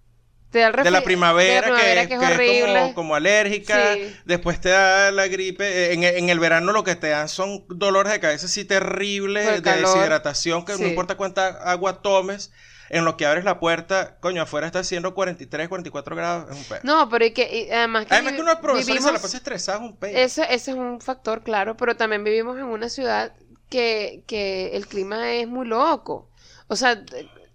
[0.51, 3.15] Te da el de la primavera, de la primavera que, que es que como, como
[3.17, 3.95] alérgica.
[3.95, 4.15] Sí.
[4.27, 5.65] Después te da la gripe.
[5.67, 9.47] eh, En, en el verano lo que te dan son dolores de cabeza así terribles,
[9.47, 9.95] de calor.
[9.95, 10.83] deshidratación, que Sí.
[10.83, 12.53] no importa cuánta agua tomes.
[12.92, 16.50] En lo que abres la puerta, coño, afuera está haciendo 43, 44 grados.
[16.50, 16.81] Es un pedo.
[16.85, 19.11] No, pero y que, y además que Además que uno es profesor y se la
[19.12, 20.16] vivimos- pasa estresado, es un pedo.
[20.18, 23.33] Ese, ese es un factor, claro, pero también vivimos en una ciudad
[23.70, 26.28] que, que el clima es muy loco.
[26.68, 27.02] O sea,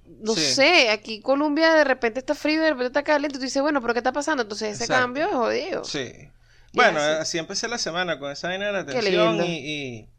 [0.08, 0.42] no Sí.
[0.42, 3.38] sé, aquí Colombia de repente está frío y de repente está caliente.
[3.38, 4.42] Tú dices, bueno, pero ¿qué está pasando?
[4.42, 5.04] Entonces ese Exacto.
[5.04, 5.84] cambio es jodido.
[5.84, 6.12] Sí.
[6.74, 7.22] Bueno, así.
[7.22, 10.10] así empecé la semana con esa vaina de la atención y,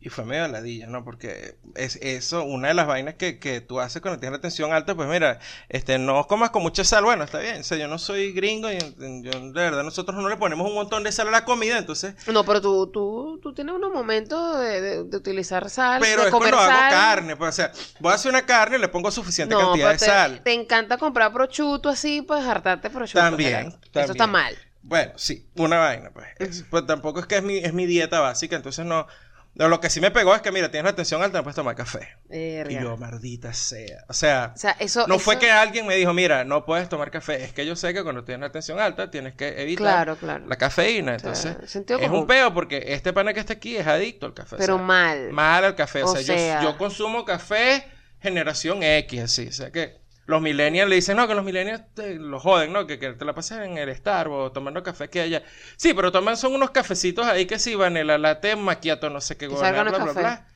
[0.00, 1.04] y fue medio ladilla, ¿no?
[1.04, 4.72] Porque es eso, una de las vainas que, que tú haces cuando tienes la tensión
[4.72, 7.88] alta, pues mira, este, no comas con mucha sal, bueno, está bien, o sea, yo
[7.88, 11.26] no soy gringo y yo, de verdad nosotros no le ponemos un montón de sal
[11.28, 15.16] a la comida, entonces, No, pero tú, tú, tú tienes unos momentos de, de- de
[15.16, 16.90] utilizar sal, pero de es comer cuando hago sal.
[16.90, 19.90] carne, pues, o sea, voy a hacer una carne y le pongo suficiente No, cantidad
[19.92, 20.40] de te, sal.
[20.44, 23.18] te encanta comprar prosciutto así, pues hartarte prosciutto.
[23.20, 23.74] También.
[23.92, 24.54] Eso está mal.
[24.82, 26.64] Bueno, sí, una vaina, pues.
[26.70, 29.06] Pues tampoco es que es mi, es mi dieta básica, entonces no.
[29.54, 31.74] Lo que sí me pegó es que, mira, tienes la tensión alta, no puedes tomar
[31.74, 32.16] café.
[32.28, 32.70] Verga.
[32.70, 34.04] Y yo, maldita sea.
[34.08, 37.10] O sea, O sea, eso, no fue que alguien me dijo, mira, no puedes tomar
[37.10, 37.42] café.
[37.42, 40.46] Es que yo sé que cuando tienes la tensión alta tienes que evitar Claro, claro.
[40.46, 41.16] la cafeína.
[41.16, 44.34] O sea, Entonces, es un peo porque este pana que está aquí es adicto al
[44.34, 44.54] café.
[44.54, 45.32] o Pero sea, mal.
[45.32, 46.04] Mal al café.
[46.04, 46.62] O, sea, yo- sea.
[46.62, 47.84] Yo, consumo café
[48.20, 49.48] generación X, así.
[49.48, 49.96] O sea que
[50.28, 52.86] los millennials le dicen, no, que los millennials te, lo joden, ¿no?
[52.86, 55.42] Que, que te la pasas en el Starbucks tomando café que haya.
[55.78, 59.48] Sí, pero toman son unos cafecitos ahí que sí, vanilla latte, macchiato, no sé qué,
[59.48, 60.46] Que bla, bla, bla.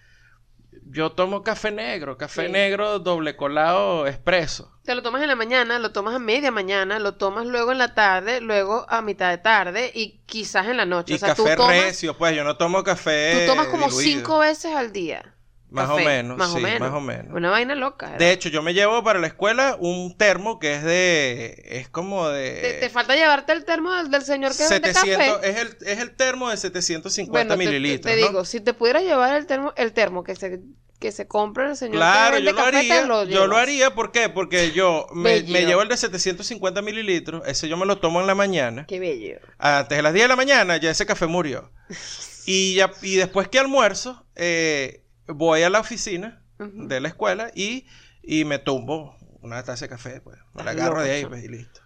[0.85, 2.53] Yo tomo café negro, café Sí.
[2.53, 4.79] negro doble colado expreso.
[4.85, 7.79] Te lo tomas en la mañana, lo tomas a media mañana, lo tomas luego en
[7.79, 11.15] la tarde, luego a mitad de tarde y quizás en la noche.
[11.15, 13.39] Y o sea, tú café tomas, recio, pues yo no tomo café.
[13.41, 14.03] tú tomas como diluido.
[14.03, 15.35] cinco veces al día.
[15.73, 16.81] Más café, o menos, más o sí, menos.
[16.81, 17.35] más o menos.
[17.35, 18.07] Una vaina loca.
[18.07, 18.19] ¿verdad?
[18.19, 21.63] De hecho, yo me llevo para la escuela un termo que es de.
[21.67, 22.61] Es como de.
[22.61, 25.51] te, te falta llevarte el termo del, del señor que vende 700, café.
[25.51, 28.15] es el, es el termo de 750 Bueno, te- te, mililitros.
[28.15, 28.29] te ¿no?
[28.29, 30.61] digo, si te pudieras llevar el termo, el termo que se,
[31.01, 33.01] que se compra el señor Claro, que yo vende lo café, haría.
[33.03, 34.29] te lo yo lo haría, ¿por qué?
[34.29, 38.27] Porque yo me, me llevo el de 750 mililitros, ese yo me lo tomo en
[38.27, 38.87] la mañana.
[38.87, 39.39] Qué bello.
[39.59, 41.73] Antes de las 10 de la mañana ya ese café murió.
[42.45, 47.87] Y, ya, y después que almuerzo, eh, voy a la oficina de la escuela y,
[48.23, 50.39] y me tumbo una taza de café, pues.
[50.55, 51.81] Me la agarro loco, de ahí, pues, y listo.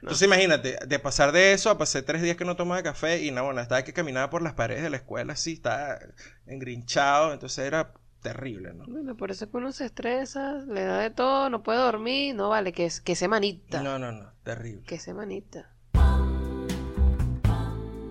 [0.00, 3.32] Entonces imagínate, de pasar de eso a pasar tres días que no tomaba café y
[3.32, 5.98] no, bueno, estaba que caminaba por las paredes de la escuela así, estaba
[6.46, 8.84] engrinchado, entonces era terrible, ¿no?
[8.86, 12.34] Bueno, por eso es que uno se estresa, le da de todo, no puede dormir,
[12.34, 13.82] no vale, que, que semanita.
[13.82, 14.84] No, no, no, terrible.
[14.86, 15.72] Que semanita.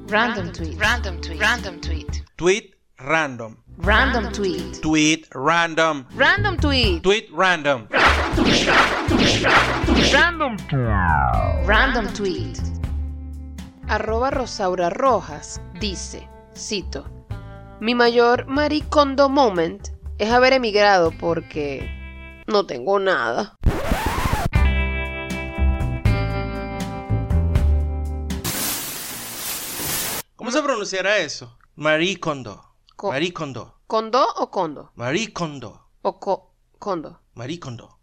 [0.10, 0.78] Random tweet.
[0.78, 1.40] Random tweet.
[1.40, 2.08] Random tweet.
[2.36, 3.58] Tweet random.
[3.78, 4.82] Random tweet.
[4.82, 6.06] Tweet random.
[6.16, 7.04] Random tweet.
[7.04, 7.88] Tweet random.
[11.66, 12.60] Random tweet.
[13.88, 17.06] Arroba Rosaura Rojas dice, cito,
[17.80, 21.90] mi mayor maricondo moment es haber emigrado porque
[22.48, 23.58] no tengo nada.
[30.36, 31.56] ¿Cómo se pronunciará eso?
[31.76, 32.67] Maricondo.
[32.98, 33.80] Co- Maricondo.
[33.88, 34.92] ¿Condo o condo?
[34.96, 35.88] Maricondo.
[36.02, 37.22] O co condo.
[37.36, 37.98] Maricondo.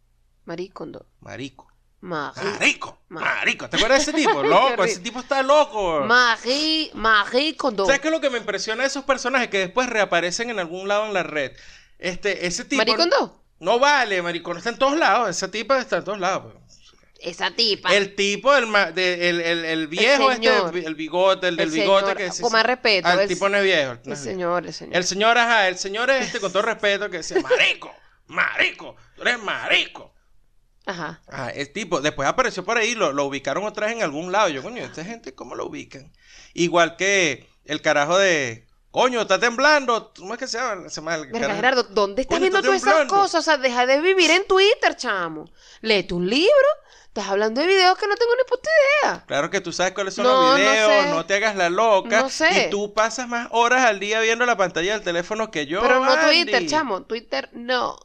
[0.47, 1.07] Maricondo.
[1.21, 1.67] Marico.
[2.01, 2.47] Mari.
[2.59, 2.99] Marico.
[3.09, 3.69] Ma- Marico.
[3.69, 4.43] ¿Te acuerdas de ese tipo?
[4.43, 6.01] Loco, ese tipo está loco.
[6.07, 6.91] Mari.
[6.95, 7.87] Maricondo.
[7.87, 10.87] ¿Sabes qué es lo que me impresiona de esos personajes que después reaparecen en algún
[10.87, 11.53] lado en la red?
[11.99, 12.79] Este, ese tipo.
[12.81, 13.41] ¿Maricondo?
[13.61, 15.29] No vale, maricón, está en todos lados.
[15.31, 16.53] Esa tipa está en todos lados.
[16.53, 16.64] pues.
[17.25, 17.95] Esa tipa.
[17.95, 20.77] El tipo, del ma- de- el, el- el viejo, este, señor.
[20.77, 23.57] el bigote, el del El bigote señor, que con más respeto, el el- tipo no
[23.57, 23.95] es viejo.
[23.95, 24.25] no el es viejo.
[24.25, 24.97] señor, el señor.
[24.97, 27.95] El señor, ajá, el señor este, con todo respeto, que decía, marico,
[28.27, 30.13] marico, tú eres marico.
[30.87, 31.23] Ajá.
[31.29, 34.51] Ah, el tipo, después apareció por ahí, lo, lo ubicaron otra vez en algún lado.
[34.51, 36.13] Yo, coño, esta gente, ¿cómo lo ubican?
[36.53, 40.13] Igual que el carajo de Coño, está temblando.
[40.17, 40.89] ¿Cómo es que se llama?
[40.89, 41.53] Se llama el Verga.
[41.57, 43.41] Gerardo, ¿dónde estás Coño, viendo está todas esas cosas?
[43.41, 45.51] O sea, deja de vivir en Twitter, chamo.
[45.81, 46.69] Léete un libro.
[47.09, 48.71] Estás hablando de videos que no tengo ni puta
[49.03, 49.25] idea.
[49.27, 51.11] Claro que tú sabes cuáles son No, los no videos, sé.
[51.11, 52.23] no, te hagas la loca.
[52.23, 52.67] No sé.
[52.69, 55.81] Y tú pasas más horas al día viendo la pantalla del teléfono que yo.
[55.83, 56.45] Pero no Andy.
[56.45, 57.03] Twitter, chamo.
[57.03, 57.99] Twitter no.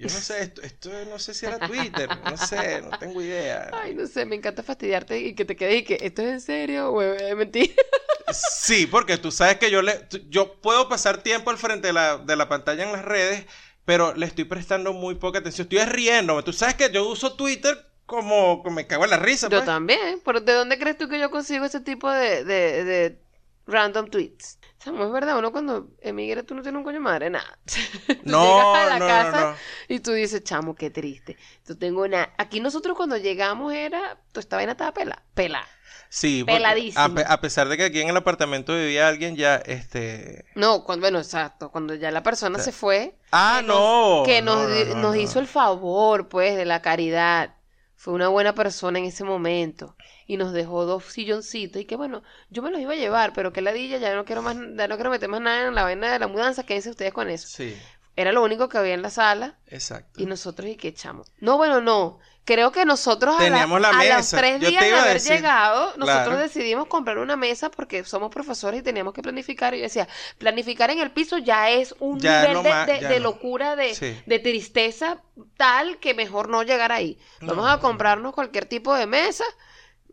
[0.00, 3.68] Yo no sé, esto, esto no sé si era Twitter, no sé, no tengo idea.
[3.74, 6.40] Ay, no sé, me encanta fastidiarte y que te quedes y que esto es en
[6.40, 7.74] serio o es mentira.
[8.32, 12.16] Sí, porque tú sabes que yo le, yo puedo pasar tiempo al frente de la,
[12.16, 13.44] de la pantalla en las redes,
[13.84, 15.66] pero le estoy prestando muy poca atención.
[15.68, 16.44] Estoy riéndome.
[16.44, 19.48] Tú sabes que yo uso Twitter como, como me cago en la risa.
[19.48, 19.66] Yo pues.
[19.66, 20.20] también.
[20.24, 23.20] ¿Pero de dónde crees tú que yo consigo ese tipo de, de, de
[23.66, 24.58] random tweets?
[24.84, 27.58] Es verdad, uno cuando emigra tú no tienes un coño madre, nada.
[28.06, 29.56] Tú No, llegas a la no, no, casa no.
[29.94, 31.36] y tú dices, chamo, qué triste.
[31.68, 32.32] Yo tengo una...
[32.38, 34.18] Aquí nosotros cuando llegamos era...
[34.32, 35.22] Toda esta vaina estaba pela.
[35.34, 35.66] Pela.
[36.08, 37.04] Sí, porque Peladísimo.
[37.04, 40.46] a, pe- a pesar de que aquí en el apartamento vivía alguien ya, este...
[40.54, 41.70] No, cuando, bueno, exacto.
[41.70, 43.18] Cuando ya la persona se fue...
[43.32, 44.22] Ah, que nos- no.
[44.24, 45.14] que no, nos, nos no.
[45.14, 47.54] hizo el favor, pues, de la caridad.
[47.96, 49.94] Fue una buena persona en ese momento.
[50.30, 51.82] Y nos dejó dos silloncitos.
[51.82, 54.42] Y que bueno, yo me los iba a llevar, pero que ladilla, ya no quiero
[54.42, 56.64] más, ya no quiero meter más nada en la vaina de la mudanza.
[56.64, 57.48] Quédense ustedes con eso.
[57.48, 57.76] Sí,
[58.14, 59.58] Era lo único que había en la sala.
[59.66, 60.22] exacto.
[60.22, 61.24] Y nosotros, y qué chamo.
[61.40, 62.18] No, bueno, no.
[62.44, 64.36] Creo que nosotros a, la- Teníamos la a los mesa.
[64.38, 65.32] tres días de haber decir.
[65.32, 66.36] llegado, nosotros Claro.
[66.38, 69.74] decidimos comprar una mesa porque somos profesores y teníamos que planificar.
[69.74, 73.16] Y yo decía, planificar en el piso ya es un Ya nivel de, de- de
[73.20, 73.24] no.
[73.24, 74.16] locura, de, Sí.
[74.26, 75.22] de tristeza
[75.56, 77.18] tal que mejor no llegar ahí.
[77.40, 77.80] Vamos No, a no.
[77.80, 79.44] comprarnos cualquier tipo de mesa,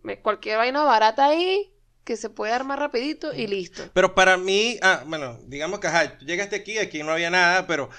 [0.08, 1.74] me- cualquier vaina barata ahí,
[2.06, 3.84] que se puede armar rapidito y listo.
[3.94, 7.68] Pero para mí, ah, bueno, digamos que ajá, tú llegaste aquí, aquí no había nada,
[7.68, 7.90] pero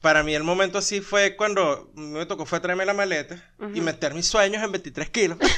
[0.00, 3.42] para mí el momento así fue cuando me tocó fue traerme la maleta
[3.74, 5.38] y meter mis sueños en 23 kilos.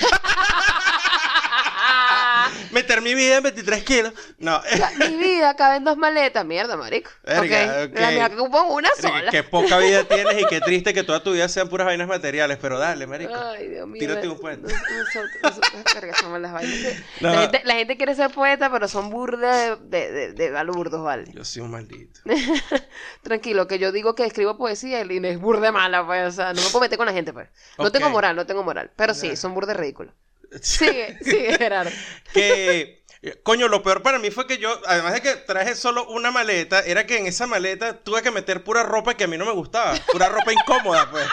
[2.77, 4.13] meter mi vida en 23 kilos.
[4.39, 4.61] No,
[5.01, 7.11] mi vida cabe en dos maletas, mierda, marico.
[7.25, 7.89] Verga.
[7.95, 9.31] La mía que ocupa una sola.
[9.31, 12.59] qué poca vida tienes y qué triste que toda tu vida sean puras vainas materiales,
[12.61, 13.35] pero dale, marico.
[13.35, 13.99] Ay, Dios mío.
[14.01, 14.73] Tírate la- un puente.
[14.73, 17.33] nos- Nosotros, nosotros verga, somos las vainas que- No.
[17.35, 21.25] La, gente, la gente quiere ser poeta, pero son burda de, de, de, balurdos, ¿vale?
[21.33, 22.21] Yo soy un maldito.
[23.23, 26.29] Tranquilo, que yo digo que escribo poesía y es burda mala, pues.
[26.29, 27.49] O sea, no me puedo meter con la gente, pues.
[27.79, 28.91] No tengo moral, no tengo moral.
[28.97, 30.15] Pero sí, son burda ridículos.
[30.63, 31.91] Sigue, sigue, Gerardo.
[32.33, 33.05] que
[33.43, 36.81] coño, lo peor para mí fue que yo, además de que traje solo una maleta,
[36.81, 39.53] era que en esa maleta tuve que meter pura ropa que a mí no me
[39.53, 41.27] gustaba, pura ropa incómoda, pues.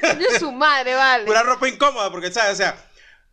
[0.00, 1.24] Coño, su madre, vale.
[1.24, 2.76] Pura ropa incómoda, porque sabes, o sea,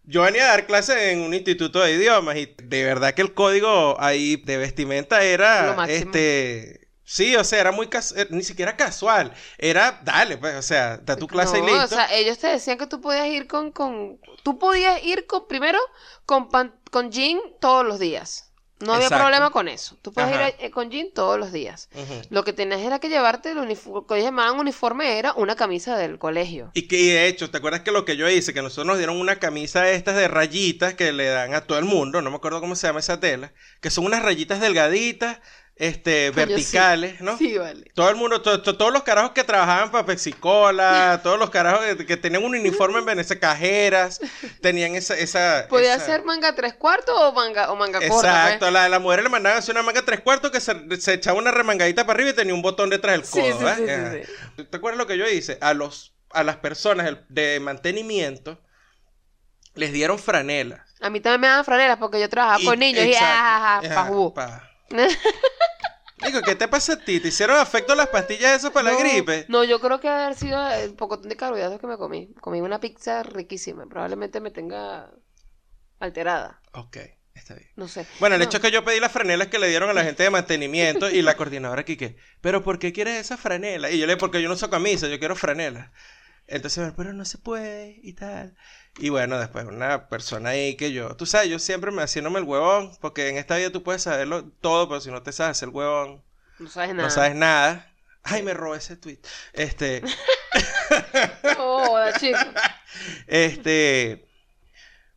[0.04, 3.34] yo venía a dar clases en un instituto de idiomas y de verdad que el
[3.34, 6.81] código ahí de vestimenta era este
[7.14, 9.34] Sí, o sea, era muy cas- eh, ni siquiera casual.
[9.58, 11.84] Era, dale, pues, o sea, da tu clase y No, listo.
[11.84, 15.46] o sea, ellos te decían que tú podías ir con, con, tú podías ir con,
[15.46, 15.78] primero,
[16.26, 18.48] con pan- con jean todos los días.
[18.80, 19.98] No había problema con eso.
[20.02, 20.50] Tú puedes Ajá.
[20.50, 21.90] ir eh, con jean todos los días.
[22.32, 25.98] Lo que tenías era que llevarte el uniforme, que ellos llamaban uniforme, era una camisa
[25.98, 26.72] del colegio.
[26.74, 28.54] Y que y de hecho, ¿te acuerdas que lo que yo hice?
[28.56, 31.86] Que nosotros nos dieron una camisa estas de rayitas que le dan a todo el
[31.86, 35.42] mundo, no me acuerdo cómo se llama esa tela, que son unas rayitas delgaditas,
[35.82, 36.34] este, sí.
[36.36, 37.38] verticales, ¿no?
[37.38, 37.92] Sí, vale.
[37.96, 41.84] Todo el mundo, to- to- todos los carajos que trabajaban para Pepsi-Cola, todos los carajos
[41.98, 44.20] que, que tenían un uniforme en Venecia, cajeras,
[44.62, 45.18] tenían esa...
[45.18, 48.44] esa Podía esa- ser manga tres cuartos o manga, o manga corta.
[48.46, 51.40] Exacto, la, la mujer le mandaban hacer una manga tres cuartos que se, se echaba
[51.40, 53.60] una remangadita para arriba y tenía un botón detrás del codo.
[53.60, 54.66] sí, Ajá.
[54.70, 55.58] ¿Te acuerdas lo que yo hice?
[55.62, 58.58] A los a las personas de mantenimiento
[59.74, 60.86] les dieron franela.
[60.88, 61.02] pues.
[61.02, 63.96] A mí también me daban franelas porque yo trabajaba Y- con niños y exacto, ajá,
[63.96, 64.34] pa' jugo.
[64.34, 64.68] pa.
[66.18, 67.20] Digo, ¿qué te pasa a ti?
[67.20, 69.46] ¿Te hicieron afecto las pastillas esas para no, la gripe?
[69.48, 72.34] No, yo creo que haber sido el poco de carbohidratos que me comí.
[72.42, 73.88] Comí una pizza riquísima.
[73.88, 75.12] Probablemente me tenga
[76.00, 76.62] alterada.
[76.74, 76.98] Ok,
[77.34, 77.70] está bien.
[77.76, 78.08] No sé.
[78.20, 78.46] Bueno, el No.
[78.46, 81.10] hecho es que yo pedí las franelas que le dieron a la gente de mantenimiento
[81.10, 83.90] y la coordinadora aquí que, pero ¿por qué quieres esa franela?
[83.92, 85.92] Y yo le, porque yo no uso camisa, yo quiero franela.
[86.48, 88.56] Entonces, pero no se puede y tal.
[89.00, 92.46] Y bueno, después una persona ahí que yo, tú sabes, yo siempre me haciéndome el
[92.46, 95.70] huevón, porque en esta vida tú puedes saberlo todo, pero si no te sabes hacer
[95.70, 96.22] el huevón,
[96.60, 97.04] No sabes nada.
[97.04, 97.88] no sabes nada.
[98.24, 99.20] Ay, me robé ese tweet.
[99.54, 100.04] Este,
[101.58, 102.38] joda, chico.
[103.28, 104.28] este,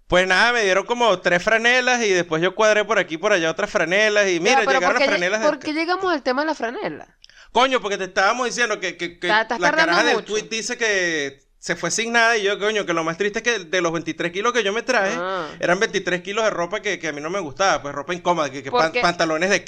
[0.06, 3.32] pues nada, me dieron como tres franelas y después yo cuadré por aquí y por
[3.32, 6.42] allá otras franelas y mira, llegaron ¿por las franelas ¿por de- qué llegamos al tema
[6.42, 7.16] de la franela?
[7.52, 10.26] Coño, porque te estábamos diciendo que, que, que la caraja del mucho.
[10.32, 13.42] tweet dice que se fue sin nada y yo, coño, que lo más triste es
[13.42, 15.48] que de los 23 kilos que yo me traje, Ah.
[15.58, 18.50] eran 23 kilos de ropa que, que a mí no me gustaba, pues ropa incómoda,
[18.50, 19.64] que, que pan- pantalones de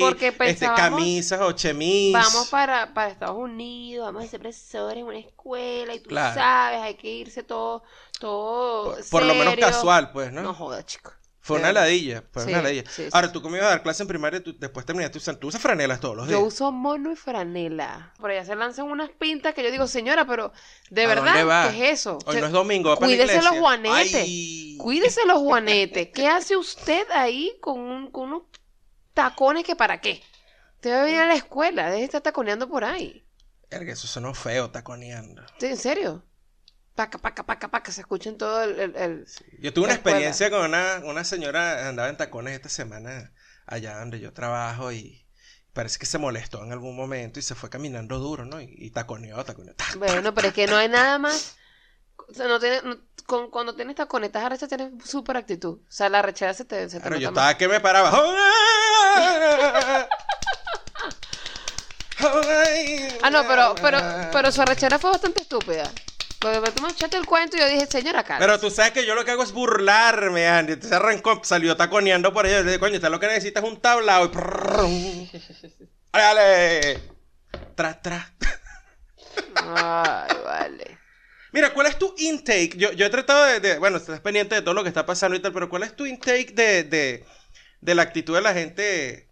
[0.00, 2.12] porque este, camisas o chemis.
[2.12, 6.34] Vamos para, para Estados Unidos, vamos a ser profesores en una escuela y tú Claro.
[6.34, 7.84] sabes, hay que irse todo,
[8.18, 10.42] todo por, por lo menos casual, pues, ¿no?
[10.42, 11.12] No joda, chico.
[11.46, 12.82] Fue una ladilla, fue Sí, una ladilla.
[12.90, 15.38] sí, sí, Ahora, tú como ibas a dar clase en primaria, tú después terminaste usando,
[15.40, 16.40] tú usas franelas todos los días.
[16.40, 18.12] Yo uso mono y franela.
[18.18, 20.52] Por allá se lanzan unas pintas que yo digo, señora, pero
[20.90, 21.70] ¿de ¿A verdad dónde va?
[21.70, 22.18] qué es eso?
[22.26, 24.14] Hoy no es domingo, va para la Cuídese los juanetes.
[24.14, 24.76] Ay.
[24.78, 26.08] Cuídese los juanetes.
[26.12, 28.42] ¿Qué hace usted ahí con, un- con unos
[29.14, 30.22] tacones que para qué?
[30.76, 33.24] Usted va a venir a la escuela, deje de estar taconeando por ahí.
[33.70, 35.42] Verga, eso sonó feo, taconeando.
[35.60, 36.22] ¿En serio?
[36.96, 38.80] Paca, paca, paca, paca, se escuchen todo el...
[38.80, 39.26] el- el-
[39.60, 43.32] Yo tuve una experiencia con una, una señora, andaba en tacones esta semana
[43.66, 45.24] allá donde yo trabajo y
[45.74, 48.62] parece que se molestó en algún momento y se fue caminando duro, ¿no?
[48.62, 49.74] Y, y taconeó, taconeó.
[49.74, 51.56] tac, Bueno, pero es que no hay nada más...
[52.28, 55.80] O sea, no tiene, no- con- cuando tienes taconetas arrechas tienes súper actitud.
[55.86, 57.36] O sea, la rechera se te, se te Claro, yo más.
[57.36, 58.10] estaba que me paraba.
[63.22, 63.98] Ah, no, pero, pero,
[64.32, 65.90] pero su arrechera fue bastante estúpida.
[66.54, 68.46] Porque tú me echaste el cuento y yo dije, señora Carlos.
[68.46, 70.74] Pero tú sabes que yo lo que hago es burlarme, Andy.
[70.74, 74.30] Entonces arrancó, salió taconeando por le dije, coño, usted lo que necesita es un tablado.
[74.88, 75.30] Y.
[76.12, 76.24] ¡Ale,
[76.92, 77.00] ale!
[77.74, 78.26] Tras, tras.
[79.54, 80.98] Ay, vale.
[81.52, 82.72] Mira, ¿cuál es tu intake?
[82.76, 85.36] Yo, yo he tratado de, de- Bueno, estás pendiente de todo lo que está pasando
[85.36, 87.24] y tal, pero ¿cuál es tu intake de, de,
[87.80, 89.30] de la actitud de la gente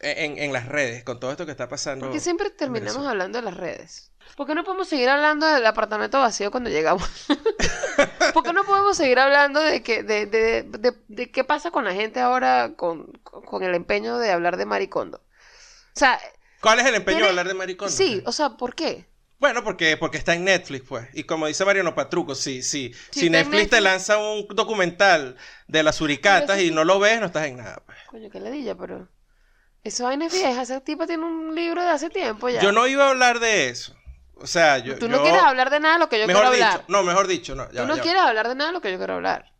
[0.00, 2.06] en, en las redes con todo esto que está pasando?
[2.06, 4.12] Porque siempre terminamos hablando de las redes.
[4.36, 7.08] ¿Por qué no podemos seguir hablando del apartamento vacío cuando llegamos?
[8.34, 11.84] ¿Por qué no podemos seguir hablando de, que, de, de, de, de qué pasa con
[11.84, 15.18] la gente ahora con, con el empeño de hablar de maricondo?
[15.18, 16.20] O sea,
[16.60, 17.90] ¿Cuál es el empeño de hablar de maricón?
[17.90, 19.06] sí, o sea, ¿por qué?
[19.38, 21.08] Bueno, porque, porque está en Netflix, pues.
[21.14, 22.92] Y como dice Mariano Patruco, sí, sí.
[23.10, 25.36] Sí, si está en Netflix te lanza un documental
[25.68, 27.98] de las suricatas y no lo ves, no estás en nada, pues.
[28.08, 29.08] Coño, qué ladilla, pero...
[29.84, 32.60] Esa vaina es vieja, ese tipo tiene un libro de hace tiempo ya.
[32.60, 33.94] Yo no iba a hablar de eso.
[34.34, 34.98] O sea, yo.
[34.98, 36.84] Tú no yo- quieres hablar de nada de lo que yo Mejor quiero dicho, hablar.
[36.88, 37.70] no, mejor dicho, no.
[37.72, 39.52] ya Tú no ya quieres hablar de nada de lo que yo quiero hablar.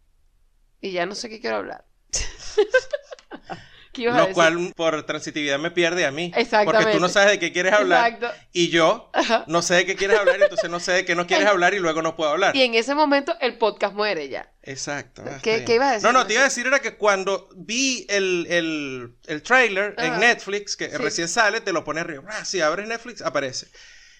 [0.80, 1.84] Y ya no sé qué quiero hablar.
[3.98, 4.34] ¿Qué ibas a Lo decir?
[4.34, 6.32] cual por transitividad me pierde a mí.
[6.36, 6.78] Exactamente.
[6.84, 8.12] Porque tú no sabes de qué quieres hablar.
[8.12, 8.38] Exacto.
[8.52, 9.44] Y yo Ajá.
[9.46, 11.78] no sé de qué quieres hablar, entonces no sé de qué no quieres hablar y
[11.78, 12.56] luego no puedo hablar.
[12.56, 14.50] Y en ese momento el podcast muere ya.
[14.62, 15.22] Exacto.
[15.26, 16.06] ah, ¿Qué- qué ibas a decir?
[16.06, 20.06] No, no, te iba a decir era que cuando vi el, el, el trailer Ajá.
[20.06, 20.96] en Netflix, que Sí.
[20.96, 22.24] recién sale, te lo pone arriba.
[22.28, 23.68] Ah, si abres Netflix, aparece.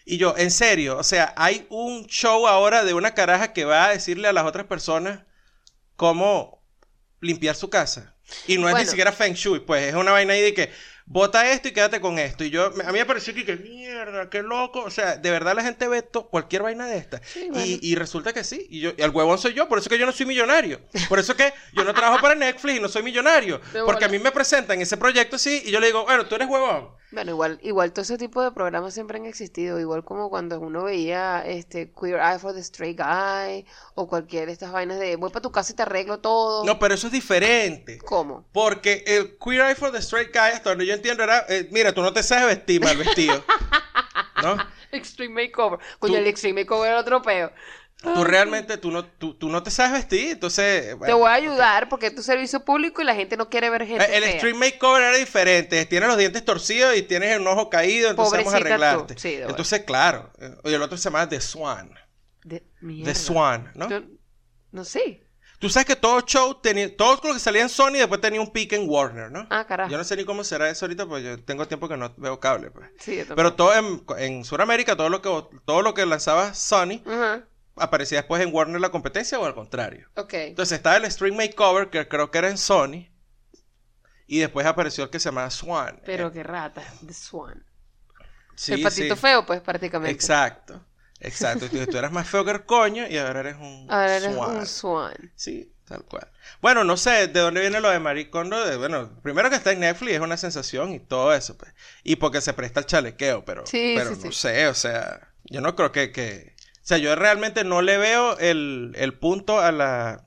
[0.05, 3.87] Y yo, en serio, o sea, hay un show ahora de una caraja que va
[3.87, 5.21] a decirle a las otras personas
[5.97, 6.64] cómo
[7.21, 8.14] limpiar su casa.
[8.47, 10.71] Y no es ni siquiera Feng Shui, pues es una vaina ahí de que
[11.11, 12.45] bota esto y quédate con esto.
[12.45, 14.83] Y yo, a mí me pareció que, que mierda, qué loco.
[14.83, 17.21] O sea, de verdad la gente ve to- cualquier vaina de esta.
[17.25, 17.64] Sí, bueno.
[17.64, 18.67] y, y resulta que sí.
[18.69, 20.81] Y, yo, y el huevón soy yo, por eso que yo no soy millonario.
[21.09, 23.61] Por eso que yo no trabajo para Netflix y no soy millonario.
[23.87, 26.49] Porque a mí me presentan ese proyecto así y yo le digo, bueno, tú eres
[26.49, 26.91] huevón.
[27.11, 30.85] Bueno, igual, igual todo ese tipo de programas siempre han existido, igual como cuando uno
[30.85, 35.31] veía este Queer Eye for the Straight Guy o cualquier de estas vainas de voy
[35.31, 36.64] para tu casa y te arreglo todo.
[36.66, 37.97] No, pero eso es diferente.
[38.05, 38.44] ¿Cómo?
[38.53, 41.92] Porque el Queer Eye for the Straight Guy, hasta donde yo entiendo, era, eh, mira,
[41.94, 43.42] tú no te sabes vestir mal vestido.
[44.42, 44.57] ¿No?
[44.92, 45.79] Extreme Makeover.
[46.01, 47.51] Tú- el Extreme Makeover era otro peo.
[48.00, 50.87] Tú realmente, tú no, tú, tú no te sabes vestir, entonces...
[50.87, 53.70] Te bueno, voy a ayudar porque es tu servicio público y la gente no quiere
[53.70, 54.32] ver gente El fea.
[54.32, 55.84] extreme makeover era diferente.
[55.87, 59.18] Tienes los dientes torcidos y tienes un ojo caído, entonces vamos a Pobrecita arreglarte.
[59.18, 60.30] Sí, entonces, claro.
[60.38, 61.92] eh, Y el otro se llama The Swan.
[62.44, 63.14] De, The.
[63.16, 63.90] Swan, ¿no?
[63.90, 64.02] Yo-
[64.70, 65.24] no sé.
[65.58, 68.52] Tú sabes que todo show tenía, todo lo que salía en Sony después tenía un
[68.52, 69.44] pick en Warner, ¿no?
[69.50, 69.90] Ah, carajo.
[69.90, 72.38] Yo no sé ni cómo será eso ahorita, porque yo tengo tiempo que no veo
[72.38, 72.88] cable, pues.
[73.00, 73.34] Sí, yo.
[73.34, 75.28] Pero todo en, en Sudamérica, todo lo que
[75.64, 77.42] todo lo que lanzaba Sony Ajá.
[77.81, 80.09] Aparecía después en Warner la competencia o al contrario.
[80.17, 80.35] Ok.
[80.35, 83.09] Entonces estaba el Stream Makeover, que creo que era en Sony.
[84.27, 86.01] Y después apareció el que se llamaba Swan.
[86.05, 86.83] Pero Eh, qué rata.
[87.07, 87.64] The Swan.
[88.55, 89.21] sí, el patito sí.
[89.21, 90.12] feo, pues, prácticamente.
[90.14, 90.85] Exacto.
[91.21, 91.69] Exacto.
[91.69, 94.57] Tú, tú eras más feo que el coño y ahora eres un Ahora eres Swan.
[94.57, 95.33] un Swan.
[95.35, 96.31] Sí, tal cual.
[96.61, 98.64] Bueno, no sé de dónde viene lo de Maricondo.
[98.67, 101.73] De, bueno, primero que está en Netflix es una sensación y todo eso, pues.
[102.05, 105.75] Y porque se presta el chalequeo, pero, Sí, pero no sé, o sea, yo no
[105.75, 106.55] creo que, que...
[106.88, 110.24] O sea, yo realmente no le veo el, el punto a la,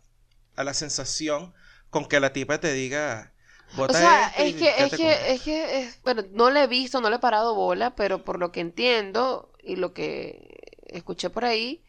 [0.56, 1.56] a la sensación
[1.90, 3.34] con que la tipa te diga...
[3.74, 5.26] O "Bota sea, esto y es que, es que, esto".
[5.34, 8.38] es que, es- bueno, no le he visto, no le he parado bola, pero por
[8.38, 11.84] lo que entiendo y lo que escuché por ahí,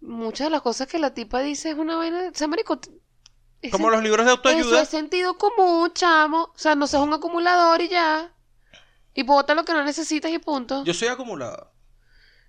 [0.00, 2.80] muchas de las cosas que la tipa dice es una vaina, o sea, marico,
[3.70, 4.82] Como los libros de autoayuda.
[4.82, 8.32] es sentido común, chamo, o sea, no seas un acumulador y ya,
[9.14, 10.84] y bota lo que no necesitas y punto.
[10.84, 11.69] Yo soy acumulado.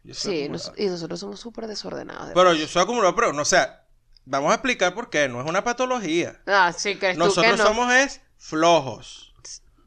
[0.04, 2.30] Yo Sí, nos- y nosotros somos súper desordenados.
[2.30, 3.84] de Pero yo soy acumulador, pero no, o sea,
[4.26, 5.28] vamos a explicar por qué.
[5.30, 6.42] No es una patología.
[6.48, 7.64] Ah, sí, crees tú que Nosotros no.
[7.66, 9.28] somos es flojos.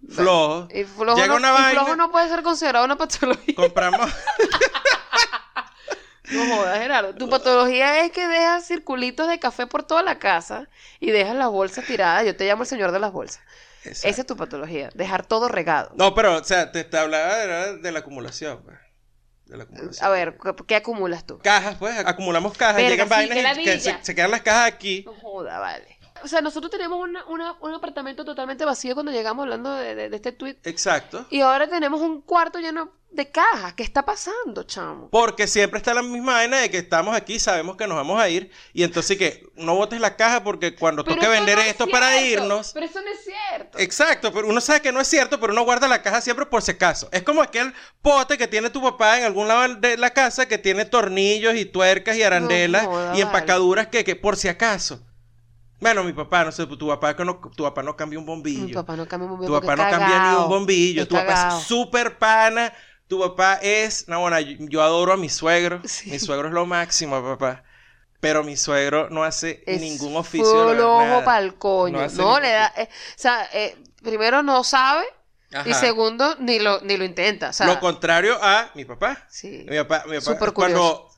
[0.08, 0.68] Flojos.
[0.74, 3.54] Y flojo, Llega no, una y vaina- flojo no puede ser considerado una patología.
[3.54, 4.10] Compramos.
[6.30, 7.14] No jodas, Gerardo.
[7.14, 11.48] Tu patología es que dejas circulitos de café por toda la casa y dejas las
[11.50, 12.24] bolsas tiradas.
[12.24, 13.42] Yo te llamo el señor de las bolsas.
[13.84, 14.08] Exacto.
[14.08, 15.92] Esa es tu patología, dejar todo regado.
[15.96, 18.78] No, pero, o sea, te, te hablaba de, de la acumulación, pues.
[19.54, 20.04] De la acumulación.
[20.04, 20.36] A ver,
[20.66, 21.38] ¿qué, acumulas tú?
[21.38, 24.42] Cajas, pues, acumulamos cajas, Verga, llegan sí, vainas qué y que se, se quedan las
[24.42, 25.04] cajas aquí.
[25.06, 25.93] No joda, vale.
[26.24, 30.08] O sea, nosotros tenemos una- una- un apartamento totalmente vacío cuando llegamos hablando de, de-
[30.08, 30.56] de este tweet.
[30.64, 31.26] Exacto.
[31.28, 33.74] Y ahora tenemos un cuarto lleno de cajas.
[33.74, 35.08] ¿Qué está pasando, chamo?
[35.10, 38.28] Porque siempre está la misma vaina de que estamos aquí, sabemos que nos vamos a
[38.30, 38.50] ir.
[38.72, 41.86] Y entonces que no botes la caja porque cuando Pero toque vender no es esto
[41.88, 42.70] para irnos.
[42.72, 43.78] Pero eso no es cierto.
[43.78, 46.62] Exacto, pero uno sabe que no es cierto, pero uno guarda la caja siempre por
[46.62, 47.08] si acaso.
[47.12, 47.72] Es como aquel
[48.02, 51.66] pote que tiene tu papá en algún lado de la casa que tiene tornillos y
[51.66, 55.06] tuercas y arandelas y empacaduras que, que por si acaso.
[55.80, 58.64] Bueno, mi papá, no sé, tu papá, no, tu papá no cambia un bombillo.
[58.66, 59.60] Mi papá no cambia un Tu bombillo.
[59.60, 61.08] papá porque no cambia ni un bombillo.
[61.08, 62.72] Tu papá es súper pana.
[63.06, 64.08] Tu papá es.
[64.08, 65.80] No, bueno, yo, yo adoro a mi suegro.
[65.84, 66.10] Sí.
[66.10, 67.64] Mi suegro es lo máximo, papá.
[68.20, 70.74] Pero mi suegro no hace Es ningún oficio.
[70.74, 71.24] no, ojo nada.
[71.24, 71.98] pa'l coño.
[72.16, 72.72] No le da.
[72.76, 75.04] eh, o sea, eh, primero no sabe.
[75.66, 77.50] Y segundo, ni lo, ni lo intenta.
[77.50, 79.24] O sea, Lo contrario a mi papá.
[79.28, 79.64] sí.
[79.68, 81.10] Mi papá, mi papá Súper cuando.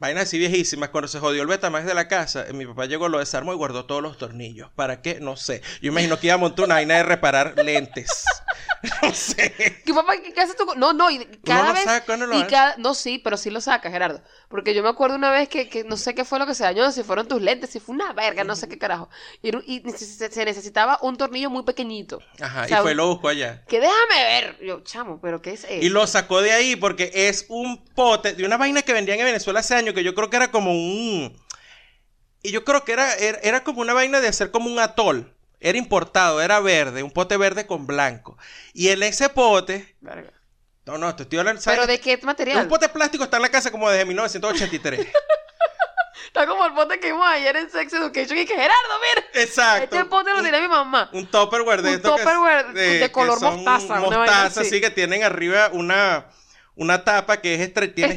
[0.00, 3.10] Vainas así viejísimas, cuando se jodió el Betamax de la casa, eh, mi papá llegó,
[3.10, 4.70] lo desarmó y guardó todos los tornillos.
[4.74, 5.20] ¿Para qué?
[5.20, 5.60] No sé.
[5.82, 8.24] Yo imagino que iba a montar una vaina de reparar lentes.
[9.02, 9.82] no sé.
[9.84, 11.84] ¿Qué papá, qué, qué hace tu co- No, no, y cada lo vez.
[11.84, 12.50] saca, no lo y hace.
[12.50, 12.76] cada...
[12.78, 14.22] No, sí, pero sí lo saca, Gerardo.
[14.48, 16.64] Porque yo me acuerdo una vez que, que no sé qué fue lo que se
[16.64, 19.08] dañó, si fueron tus lentes, si fue una verga, no sé qué carajo.
[19.42, 22.20] Y, se necesitaba un tornillo muy pequeñito.
[22.40, 23.64] Ajá, O sea, y fue lo buscó allá.
[23.66, 24.58] Que déjame ver.
[24.64, 25.74] Yo, chamo, pero ¿qué es eso?
[25.74, 29.26] Y lo sacó de ahí porque es un pote de una vaina que vendían en
[29.26, 31.36] Venezuela hace años que yo creo que era como un...
[32.42, 35.36] Y yo creo que era, era, era como una vaina de hacer como un atol.
[35.60, 38.38] Era importado, era verde, un pote verde con blanco.
[38.72, 39.94] Y en ese pote...
[40.00, 40.32] Verga.
[40.86, 41.60] No, no, te estoy hablando...
[41.62, 41.88] ¿Pero ¿sabes?
[41.88, 42.62] de qué material?
[42.62, 45.06] Un pote plástico está en la casa como desde 1983.
[46.26, 49.26] Está como el pote que vimos ayer en Sex Education y que Gerardo, mira.
[49.34, 49.96] Exacto.
[49.96, 51.10] Este pote lo tiene mi mamá.
[51.12, 54.68] Un topperware de Un estos que- Tupperware de color mostaza, una vaina Mostaza, así.
[54.68, 56.26] así que tienen arriba una,
[56.80, 58.16] una tapa que es estre- tiene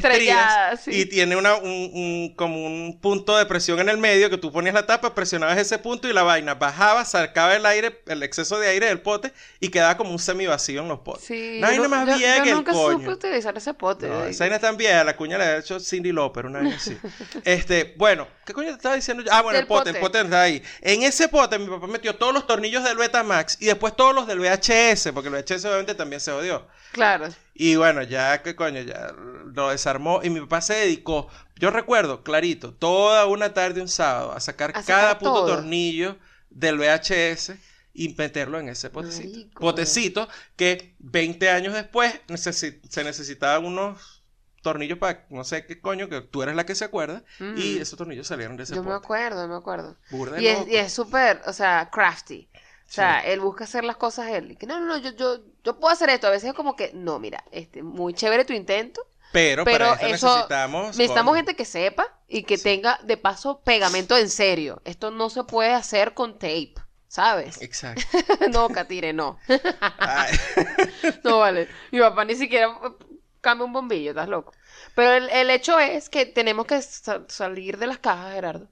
[0.82, 0.90] sí.
[0.90, 4.50] y tiene una, un, un- como un punto de presión en el medio que tú
[4.50, 8.58] ponías la tapa, presionabas ese punto y la vaina bajaba, sacaba el aire, el exceso
[8.58, 11.24] de aire del pote y quedaba como un semivacío en los potes.
[11.26, 11.58] Sí.
[11.60, 12.98] No hay yo, nada más yo- vieja yo que el nunca coño.
[12.98, 14.08] supe utilizar ese pote.
[14.08, 16.74] No, esa vaina es tan vieja, la cuña la ha hecho Cindy Lauper, una vez
[16.76, 16.96] así.
[17.44, 19.22] Este, bueno, ¿qué coño te estaba diciendo?
[19.30, 20.06] Ah, bueno, Del el pote, el pote.
[20.20, 20.62] pote está ahí.
[20.80, 24.26] En ese pote mi papá metió todos los tornillos del Betamax y después todos los
[24.26, 26.66] del VHS, porque el VHS obviamente también se odió.
[26.92, 27.28] Claro.
[27.54, 28.80] Y bueno, ya, ¿qué coño?
[28.82, 29.14] Ya
[29.54, 34.32] lo desarmó y mi papá se dedicó, yo recuerdo, clarito, toda una tarde, un sábado,
[34.32, 35.46] a sacar, A sacar cada puto todo.
[35.46, 36.16] tornillo
[36.50, 37.52] del VHS
[37.92, 39.28] y meterlo en ese potecito.
[39.28, 39.60] Marico.
[39.60, 44.24] Potecito que 20 años después necesi- se necesitaban unos
[44.62, 47.82] tornillos para, no sé qué coño, que tú eres la que se acuerda, y Mm.
[47.82, 49.96] esos tornillos salieron de ese Yo me acuerdo, me acuerdo.
[50.10, 52.48] Burda Y es, y es súper, o sea, crafty.
[52.88, 54.52] O sea, él busca hacer las cosas él.
[54.52, 56.26] Y que no, no, no, yo, yo, yo puedo hacer esto.
[56.28, 59.04] A veces es como que, no, mira, este, muy chévere tu intento.
[59.32, 60.96] Pero, Pero para eso necesitamos...
[60.96, 62.62] Necesitamos gente que sepa y que Sí.
[62.64, 64.80] tenga, de paso, pegamento en serio.
[64.84, 66.74] Esto no se puede hacer con tape,
[67.08, 67.60] ¿sabes?
[67.60, 68.02] Exacto.
[68.52, 69.38] no, Catire, no.
[71.24, 71.68] No vale.
[71.90, 73.04] Mi papá ni siquiera eh,
[73.40, 74.52] cambia un bombillo, estás loco.
[74.94, 78.68] Pero el, el hecho es que tenemos que sa- salir de las cajas, Gerardo.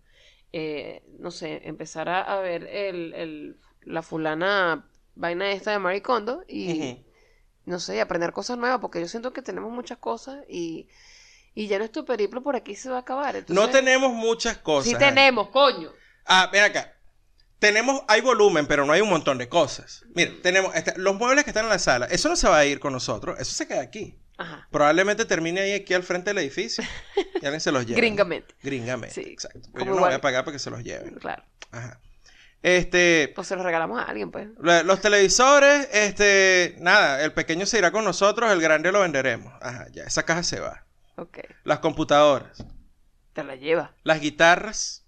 [0.52, 6.03] Eh, no sé, empezar a, a ver el, el- la fulana vaina esta de Marie
[6.03, 7.05] Kondo y,
[7.64, 10.89] no sé, aprender cosas nuevas, porque yo siento que tenemos muchas cosas y,
[11.55, 13.45] y ya nuestro periplo por aquí se va a acabar.
[13.49, 14.89] No tenemos muchas cosas.
[14.89, 15.09] Sí Ana.
[15.09, 15.91] tenemos, coño.
[16.24, 16.95] Ah, ven acá.
[17.59, 20.05] Tenemos, hay volumen, pero no hay un montón de cosas.
[20.14, 22.07] Mira, tenemos este, los muebles que están en la sala.
[22.07, 23.39] Eso no se va a ir con nosotros.
[23.39, 24.18] Eso se queda aquí.
[24.37, 24.66] Ajá.
[24.72, 26.83] Probablemente termine ahí aquí al frente del edificio.
[27.41, 27.97] Y alguien se los lleve.
[28.01, 28.55] Gringamente.
[28.62, 29.14] Gringamente.
[29.14, 29.61] Sí, Exacto.
[29.74, 31.14] Yo no igual- voy a pagar para que se los lleven.
[31.20, 31.45] Claro.
[31.70, 32.01] Ajá.
[32.62, 34.48] Este, O se los regalamos a alguien, pues.
[34.58, 39.52] lo- los televisores, este, nada, el pequeño se irá con nosotros, el grande lo venderemos.
[39.60, 40.84] Ajá, ya, esa caja se va.
[41.16, 41.38] Ok.
[41.64, 42.64] Las computadoras,
[43.32, 43.92] Te la lleva.
[44.04, 45.04] las guitarras,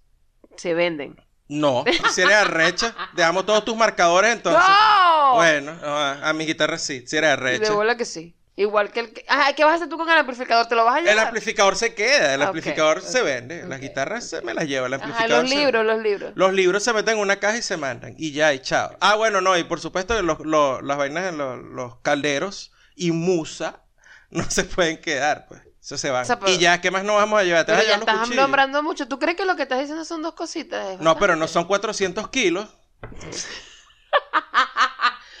[0.57, 1.15] Se venden.
[1.47, 1.85] no.
[2.13, 4.61] Si eres arrecha, dejamos todos tus marcadores entonces.
[4.67, 5.35] ¡No!
[5.35, 7.73] Bueno, no, a, a mi guitarra sí, si eres De arrecha.
[7.73, 8.35] bola que sí.
[8.57, 9.25] Igual que el que...
[9.27, 10.65] Ajá, ¿qué vas a hacer tú con el amplificador?
[10.67, 11.25] ¿Te lo vas a El llevar?
[11.27, 13.65] amplificador se queda, el Ok, amplificador se vende.
[13.67, 16.31] Las guitarras se me las lleva, el Ajá, amplificador los se- libros, los libros.
[16.35, 18.15] Los libros se meten en una caja y se mandan.
[18.17, 18.95] Y ya, y chao.
[19.01, 23.11] Ah, bueno, no, y por supuesto los, los- las vainas de los, los calderos y
[23.11, 23.81] musa
[24.29, 25.61] no se pueden quedar, pues.
[25.81, 26.23] Eso se van.
[26.23, 27.65] O sea, pero- y ya, ¿qué más nos vamos a llevar?
[27.65, 29.07] ¿Te Pero vas a llevar los estás nombrando mucho.
[29.07, 30.93] ¿Tú crees que lo que estás diciendo son dos cositas?
[30.93, 32.69] Es No, pero no son 400 kilos.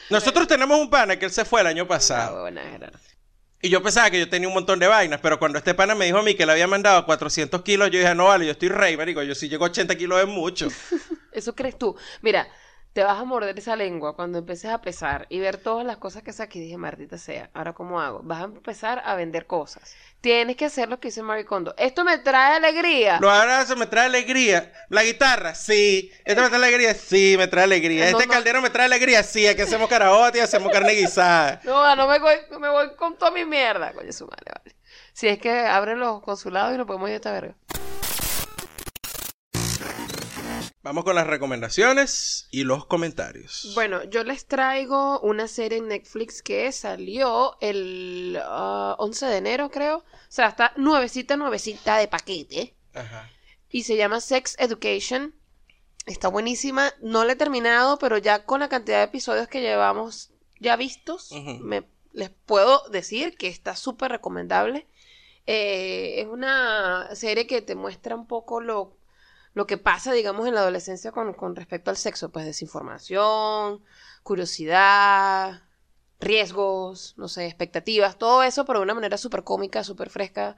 [0.09, 2.45] Nosotros tenemos un pana que él se fue el año Ah, pasado.
[2.47, 2.97] Gerardo.
[3.61, 6.05] Y yo pensaba que yo tenía un montón de vainas, pero cuando este pana me
[6.05, 8.69] dijo a mí que le había mandado 400 kilos, yo dije, no vale, yo estoy
[8.69, 10.67] rey, marico, yo si llego a 80 kilos es mucho.
[11.31, 11.95] Eso crees tú.
[12.21, 12.47] Mira,
[12.95, 16.23] te vas a morder esa lengua cuando empieces a pesar y ver todas las cosas
[16.23, 16.61] que saqué.
[16.61, 18.21] Dije, maldita sea, ¿ahora cómo hago?
[18.23, 19.93] Vas a empezar a vender cosas.
[20.21, 21.75] Tienes que hacer lo que dice Marie Kondo.
[21.77, 23.19] Esto me trae alegría.
[23.19, 24.71] Los abrazos me trae alegría.
[24.87, 26.09] La guitarra, sí.
[26.23, 28.09] Esto me trae alegría, sí, me trae alegría.
[28.11, 28.33] No, este no.
[28.33, 29.45] caldero me trae alegría, sí.
[29.45, 31.59] Aquí hacemos carabote y hacemos carne guisada.
[31.65, 33.91] No, no me voy, me voy con toda mi mierda.
[33.91, 34.73] Coño, su madre, vale.
[35.11, 37.55] Si es que abren los consulados y nos podemos ir a esta verga.
[40.85, 43.71] Vamos con las recomendaciones y los comentarios.
[43.73, 49.71] Bueno, yo les traigo una serie en Netflix que salió el ah, 11 de enero,
[49.71, 49.97] creo.
[49.97, 52.75] O sea, está nuevecita, nuevecita de paquete.
[52.93, 53.31] Ajá.
[53.71, 55.33] Y se llama Sex Education.
[56.05, 56.93] Está buenísima.
[57.01, 61.31] No la he terminado, pero ya con la cantidad de episodios que llevamos ya vistos,
[61.61, 64.85] me, les puedo decir que está súper recomendable.
[65.47, 68.95] Eh, es una serie que te muestra un poco lo,
[69.55, 72.31] lo que pasa, digamos, en la adolescencia con, con respecto al sexo.
[72.31, 73.83] Pues desinformación,
[74.23, 75.63] curiosidad,
[76.19, 80.57] riesgos, no sé, expectativas, todo eso, pero de una manera súper cómica, súper fresca,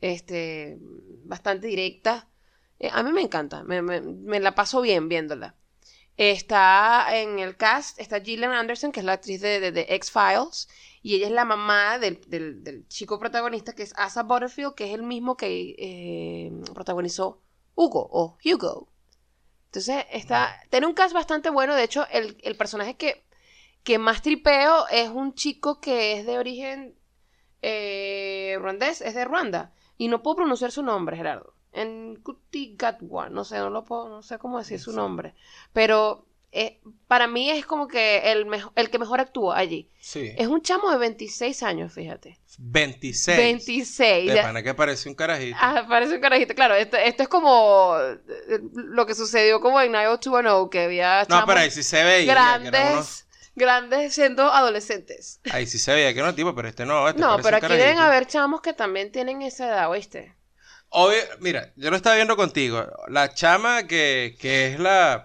[0.00, 0.78] este,
[1.24, 2.28] bastante directa.
[2.78, 5.54] Eh, a mí me encanta, me, me- me la paso bien viéndola.
[6.16, 10.68] Está en el cast, está Gillian Anderson, que es la actriz de, de, X-Files,
[11.02, 14.86] y ella es la mamá del, del- del chico protagonista, que es Asa Butterfield, que
[14.88, 17.42] es el mismo que eh, protagonizó
[17.76, 18.88] Hugo o Hugo.
[19.66, 21.76] Entonces, está, tiene un cast bastante bueno.
[21.76, 23.24] De hecho, el, el personaje que,
[23.84, 26.96] que más tripeo es un chico que es de origen
[27.62, 29.72] eh, ruandés, es de Ruanda.
[29.98, 31.54] Y no puedo pronunciar su nombre, Gerardo.
[31.72, 35.34] En Kutigatwa, no sé, no lo puedo, no sé cómo decir su nombre.
[35.72, 36.25] Pero
[36.58, 39.90] eh, para mí es como que el, el que mejor actúa allí.
[40.00, 40.32] Sí.
[40.36, 42.38] Es un chamo de 26 años, fíjate.
[42.58, 43.36] 26.
[43.38, 44.32] 26.
[44.32, 45.56] De pana que parece un carajito.
[45.60, 46.54] Ah, parece un carajito.
[46.54, 51.44] Claro, esto, esto es como eh, lo que sucedió como en 90210, que había no,
[51.46, 52.32] pero ahí sí se veía.
[52.32, 55.40] eran unos- grandes, grandes siendo adolescentes.
[55.50, 57.08] Ahí sí se veía que era un tipo, pero este no.
[57.08, 60.34] Este No, pero aquí deben haber chamos que también tienen esa edad, ¿oíste?
[60.88, 62.86] Obvio, mira, yo lo estaba viendo contigo.
[63.08, 65.24] La chama que, que es la,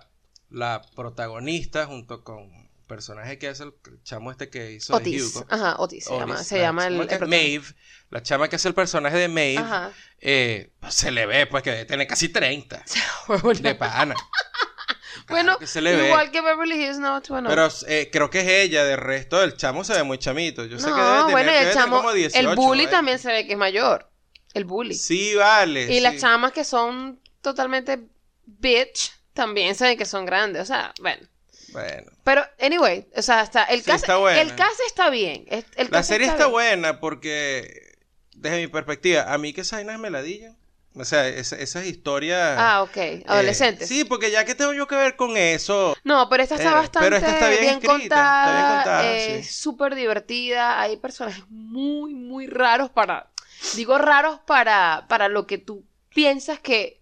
[0.51, 3.73] la protagonista junto con el personaje que hace el
[4.03, 5.35] chamo este que hizo de Otis.
[5.35, 5.45] Hugo.
[5.49, 7.27] Ajá, Otis se Otis, llama, se la llama el, el.
[7.27, 7.65] Maeve,
[8.09, 9.91] la chama que hace el personaje de Maeve, Ajá.
[10.19, 12.83] eh, pues, se le ve pues que debe tener casi 30
[13.61, 14.15] de pana.
[15.29, 17.49] bueno, que igual que Beverly Hills 90210.
[17.49, 20.65] Pero eh, creo que es ella, de resto del chamo se ve muy chamito.
[20.65, 22.49] Yo sé no, que debe tener, bueno, debe el tener chamo, como 18.
[22.49, 24.11] el bully también se ve que es mayor.
[24.53, 24.95] El bully.
[24.95, 25.93] Sí, vale.
[25.93, 28.05] y las chamas que son totalmente
[28.45, 30.61] bitch también se ven que son grandes.
[30.61, 31.27] O sea, bueno.
[31.73, 32.11] Bueno.
[32.23, 34.41] Pero, anyway, o sea, está, el, Sí, cast, está buena.
[34.41, 35.45] el cast está bien.
[35.47, 36.51] es- El La serie está bien.
[36.51, 37.95] buena porque,
[38.35, 40.57] desde mi perspectiva, a mí que esas me ladillan.
[40.93, 42.55] O sea, esa- esas historias...
[42.59, 42.97] Ah, ok.
[42.97, 43.87] eh, Adolescentes.
[43.87, 45.95] sí, porque ya que tengo yo que ver con eso.
[46.03, 48.51] No, pero esta está Eh, bastante pero esta está bien bien, escrita, está contada.
[48.51, 49.53] bien contada, eh, sí.
[49.53, 50.81] Súper divertida.
[50.81, 53.29] Hay personajes muy, muy raros para.
[53.75, 56.99] Digo raros para, para lo que tú piensas que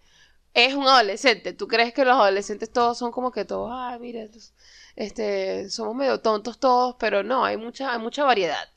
[0.54, 1.54] es un adolescente.
[1.54, 4.26] Tú crees que los adolescentes todos son como que todos, ay, mira,
[4.96, 8.70] este, somos medio tontos todos, pero no, hay mucha, hay mucha variedad.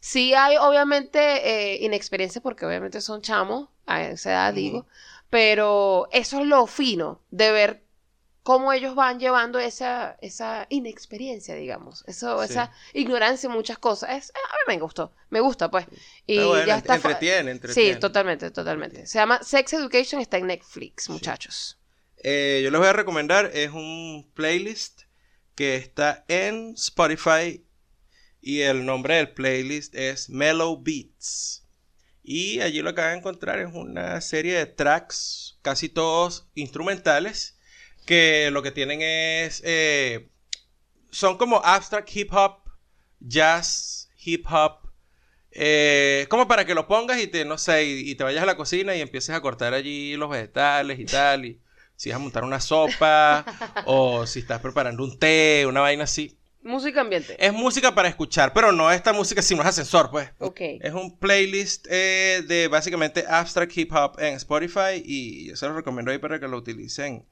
[0.00, 4.86] Sí hay obviamente eh, inexperiencia porque obviamente son chamos, a esa edad digo,
[5.30, 7.84] pero eso es lo fino de ver
[8.42, 12.52] cómo ellos van llevando esa, esa inexperiencia, digamos, eso, Sí.
[12.52, 14.10] esa ignorancia en muchas cosas.
[14.10, 14.38] Es, a
[14.68, 15.86] mí me gustó, me gusta pues.
[16.26, 16.94] Y bueno, ya está.
[16.96, 17.94] entretiene, entretiene.
[17.94, 19.06] Sí, totalmente, totalmente.
[19.06, 21.78] Se llama Sex Education, está en Netflix, muchachos.
[22.22, 25.02] Eh, yo les voy a recomendar, es un playlist
[25.54, 27.66] que está en Spotify
[28.40, 31.66] y el nombre del playlist es Mellow Beats.
[32.22, 37.58] Y allí lo que van a encontrar es una serie de tracks, casi todos instrumentales,
[38.10, 39.62] que lo que tienen es...
[39.64, 40.28] eh,
[41.12, 42.62] son como abstract hip hop,
[43.20, 44.90] jazz, hip hop,
[45.52, 48.46] eh, como para que lo pongas y te, no sé, y, y te vayas a
[48.46, 51.60] la cocina y empieces a cortar allí los vegetales y tal, y
[51.94, 53.44] si vas a montar una sopa,
[53.86, 56.36] o si estás preparando un té, una vaina así.
[56.62, 57.36] Música ambiente.
[57.38, 60.30] Es música para escuchar, pero no esta música si no es ascensor, pues.
[60.40, 60.60] Ok.
[60.80, 65.74] Es un playlist eh, de básicamente abstract hip hop en Spotify y yo se lo
[65.74, 67.24] recomiendo ahí para que lo utilicen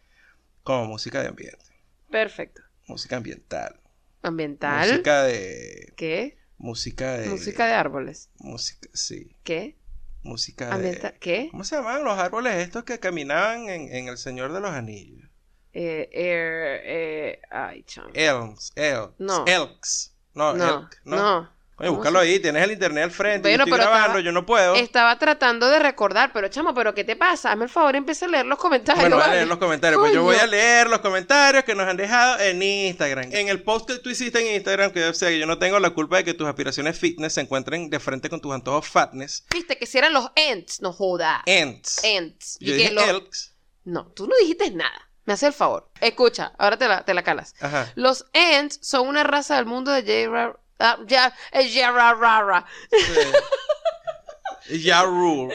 [0.63, 1.65] como música de ambiente,
[2.11, 2.63] Perfecto.
[2.87, 3.81] música ambiental,
[4.23, 4.89] Ambiental.
[4.91, 6.39] música de ¿Qué?
[6.59, 8.31] música de Música de árboles.
[8.39, 9.77] música, sí, ¿Qué?
[10.23, 11.13] música Ambiental.
[11.13, 11.49] de ¿Qué?
[11.51, 15.29] ¿Cómo se llamaban los árboles estos que caminaban en, en El Señor de los Anillos?
[15.73, 18.09] Eh, air, eh, ay, chamo.
[18.15, 19.45] Elms, elks, No.
[19.47, 20.15] elks.
[20.35, 21.17] No, No, elk, no.
[21.17, 21.58] no.
[21.81, 23.49] Oye, ¿Cómo búscalo ahí, tienes el internet al frente.
[23.49, 24.74] Bueno, yo estoy grabando, estaba- yo no puedo.
[24.74, 27.53] Estaba tratando de recordar, pero chamo, ¿pero qué te pasa?
[27.53, 29.01] Hazme el favor y empieza a leer los comentarios.
[29.03, 30.01] Bueno, voy a leer los comentarios.
[30.01, 33.33] Pues yo voy a leer los comentarios que nos han dejado en Instagram.
[33.33, 35.79] En el post que tú hiciste en Instagram, que yo sé que yo no tengo
[35.79, 39.45] la culpa de que tus aspiraciones fitness se encuentren de frente con tus antojos fatness.
[39.55, 41.43] Viste que si eran los ents, no joda.
[41.47, 42.03] Ents.
[42.03, 42.57] Ents.
[42.61, 43.55] Yo Y que dije los- elks.
[43.85, 45.09] No, tú no dijiste nada.
[45.24, 45.91] Me hace el favor.
[46.01, 47.55] Escucha, ahora te la, te la calas.
[47.61, 47.93] Ajá.
[47.95, 50.59] Los Ents son una raza del mundo de J.
[50.79, 52.66] Ah, ya, eh, ya, ra, ra, ra.
[52.91, 54.83] Sí.
[54.83, 55.55] Ya rule.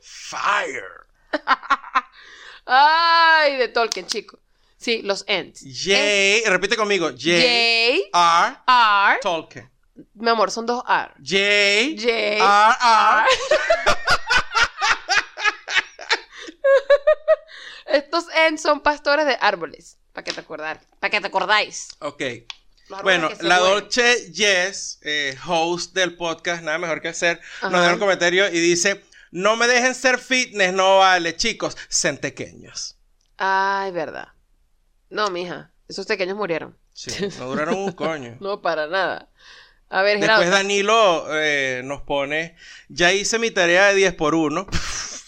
[0.00, 1.06] Fire.
[2.66, 4.38] Ay, de Tolkien, chico.
[4.76, 5.62] Sí, los Ents.
[5.64, 6.48] J.
[6.50, 7.10] Repite conmigo.
[7.10, 7.40] J.
[7.40, 8.10] J.
[8.12, 8.56] R.
[8.66, 9.18] R.
[9.20, 9.70] Tolkien.
[10.14, 11.14] Mi amor, son dos R.
[11.18, 11.96] J.
[11.96, 12.08] J.
[12.08, 12.76] R.
[12.80, 13.26] R.
[17.98, 19.98] Estos Ents son pastores de árboles.
[20.12, 21.88] Para que te acordar, para que te acordáis.
[22.00, 22.22] Ok.
[22.88, 23.58] Los Bueno, la.
[23.58, 27.70] Dolce Yes, eh, host del podcast, nada mejor que hacer, Ajá.
[27.70, 32.18] nos dio un comentario y dice: No me dejen ser fitness, no vale, chicos, sean
[32.18, 32.96] pequeños.
[33.38, 34.28] Ay, verdad.
[35.10, 35.72] No, mija.
[35.88, 36.76] Esos pequeños murieron.
[36.92, 38.36] Sí, no duraron un coño.
[38.40, 39.28] No, para nada.
[39.88, 40.42] A ver, Gerardo.
[40.42, 42.56] Después Danilo eh, nos pone:
[42.88, 44.66] Ya hice mi tarea de 10 por 1.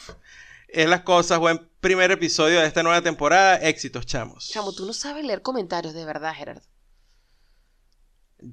[0.68, 3.56] es las cosas, buen primer episodio de esta nueva temporada.
[3.56, 4.48] Éxitos, chamos.
[4.48, 6.62] Chamo, tú no sabes leer comentarios de verdad, Gerardo.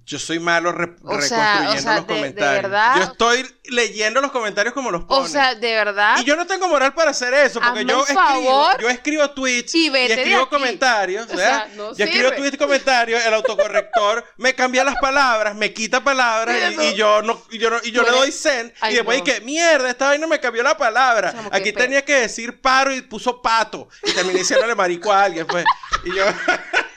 [0.03, 2.63] Yo soy malo re- O sea, reconstruyendo o sea, los de- de comentarios.
[2.63, 2.95] verdad.
[2.97, 5.25] Yo estoy leyendo los comentarios como los pone.
[5.25, 6.17] O sea, de verdad.
[6.19, 9.75] Y yo no tengo moral para hacer eso, porque yo escribo, favor yo escribo tweets
[9.75, 14.83] y escribo comentarios, O sea, no yo escribo tweets y comentarios, el autocorrector me cambia
[14.83, 18.31] las palabras, me quita palabras y, yo no y yo no- y yo le doy
[18.31, 19.23] send Ay, y después no.
[19.23, 21.31] que mierda, esta vaina me cambió la palabra.
[21.31, 25.45] Chamo, Aquí tenía que decir paro y puso pato y terminé diciéndole marico a alguien,
[25.45, 25.63] pues.
[26.05, 26.25] Y yo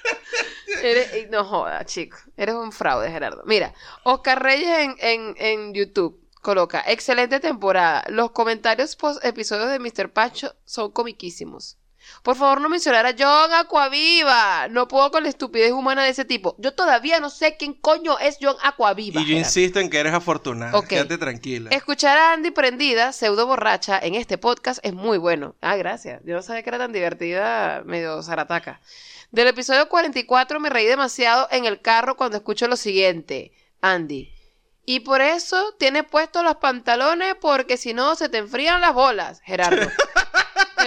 [0.83, 2.19] Eres- no joda, chico.
[2.37, 3.43] Eres un fraude, Gerardo.
[3.47, 3.75] Mira,
[4.05, 8.05] Oscar Reyes en, en, en YouTube coloca, excelente temporada.
[8.09, 10.13] Los comentarios post episodios de Mr.
[10.13, 11.77] Pacho son comiquísimos.
[12.29, 14.69] Por favor, no mencionar a John Aquaviva.
[14.69, 16.55] No puedo con la estupidez humana de ese tipo.
[16.59, 19.19] Yo todavía no sé quién coño es John Aquaviva.
[19.19, 19.47] y yo Gerardo.
[19.47, 20.77] insisto en que eres afortunada.
[20.77, 20.89] Ok.
[20.89, 21.71] Quédate tranquila.
[21.71, 25.55] Escuchar a Andy prendida, pseudo borracha, en este podcast es muy bueno.
[25.63, 26.21] Ah, gracias.
[26.27, 28.83] Yo no sabía que era tan divertida, medio zarataca.
[29.31, 33.53] Del episodio 44 me reí demasiado en el carro cuando escucho lo siguiente.
[33.81, 34.31] Andy.
[34.85, 39.41] Y por eso tienes puestos los pantalones porque si no se te enfrían las bolas.
[39.47, 39.91] Gerardo.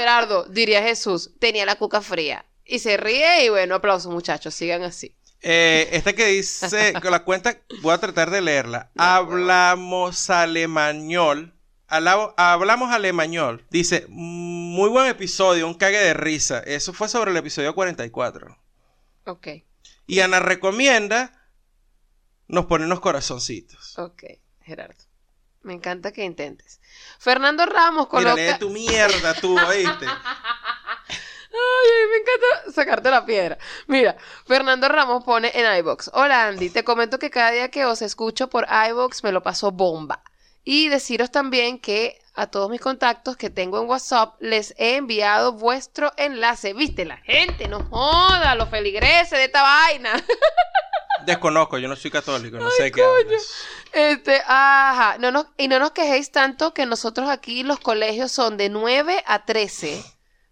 [0.01, 2.45] Gerardo, diría Jesús, tenía la cuca fría.
[2.65, 5.15] Y se ríe y bueno, aplausos muchachos, sigan así.
[5.43, 8.91] Eh, esta que dice, con la cuenta, voy a tratar de leerla.
[8.97, 11.53] Hablamos alemañol.
[11.87, 13.65] Alabo- hablamos alemañol.
[13.69, 16.59] Dice, muy buen episodio, un cague de risa.
[16.59, 18.57] Eso fue sobre el episodio 44.
[19.25, 19.47] Ok,
[20.07, 21.47] Y Ana recomienda,
[22.47, 23.97] nos pone unos corazoncitos.
[23.99, 24.23] ok,
[24.61, 25.03] Gerardo.
[25.63, 26.79] Me encanta que intentes.
[27.19, 28.35] Fernando Ramos Mira, coloca...
[28.35, 30.07] lee tu mierda tú, ¿oíste?
[31.53, 33.57] Ay, me encanta sacarte la piedra.
[33.87, 34.15] Mira,
[34.47, 36.11] Fernando Ramos pone en iBox.
[36.13, 39.71] Hola Andy, te comento que cada día que os escucho por iBox me lo paso
[39.71, 40.23] bomba.
[40.63, 45.53] Y deciros también que a todos mis contactos que tengo en WhatsApp les he enviado
[45.53, 46.73] vuestro enlace.
[46.73, 47.05] ¿Viste?
[47.05, 50.11] La gente, no joda, los feligreses de esta vaina.
[51.25, 53.53] Desconozco, yo no soy católico, no sé qué hablas.
[53.93, 58.57] Este, ajá, no nos, y no nos quejéis tanto que nosotros aquí los colegios son
[58.57, 59.99] de 9 a 13.
[59.99, 60.03] O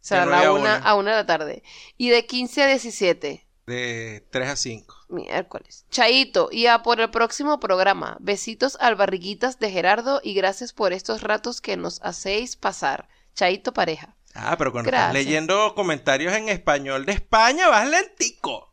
[0.01, 0.77] sea, a la nueve a una, una.
[0.77, 1.63] a una de la tarde.
[1.97, 3.45] Y de 15 a 17.
[3.65, 4.95] De 3 a 5.
[5.09, 5.85] Miércoles.
[5.91, 8.17] Chaito, y a por el próximo programa.
[8.19, 13.09] Besitos al barriguitas de Gerardo y gracias por estos ratos que nos hacéis pasar.
[13.35, 14.15] Chaito pareja.
[14.33, 18.68] Ah, pero cuando estás leyendo comentarios en español de España, vas lentico.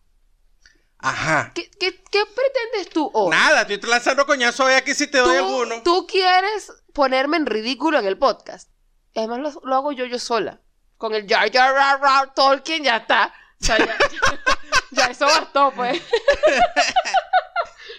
[0.99, 1.53] Ajá.
[1.55, 3.31] ¿Qué, qué, qué pretendes tú hoy?
[3.31, 5.83] Nada, estoy lanzando coñazo ver aquí si te doy alguno.
[5.83, 8.71] ¿Tú, quieres ponerme en ridículo en el podcast.
[9.15, 10.61] Además lo, lo hago yo yo sola.
[10.97, 13.33] Con el Jar Jar Rar, Rar, Tolkien ya está.
[13.61, 13.97] O sea, ya,
[14.91, 16.01] ya eso bastó, pues.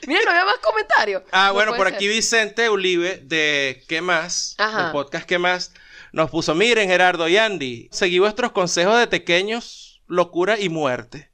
[0.08, 1.24] Miren, no había más comentarios.
[1.32, 1.96] Ah, No bueno, puede por ser.
[1.96, 4.56] aquí Vicente Ulibe de ¿Qué más?
[4.58, 4.88] Ajá.
[4.88, 5.72] El podcast ¿Qué más?
[6.12, 11.32] Nos puso, miren Gerardo y Andy, seguí vuestros consejos de pequeños, locura y muerte.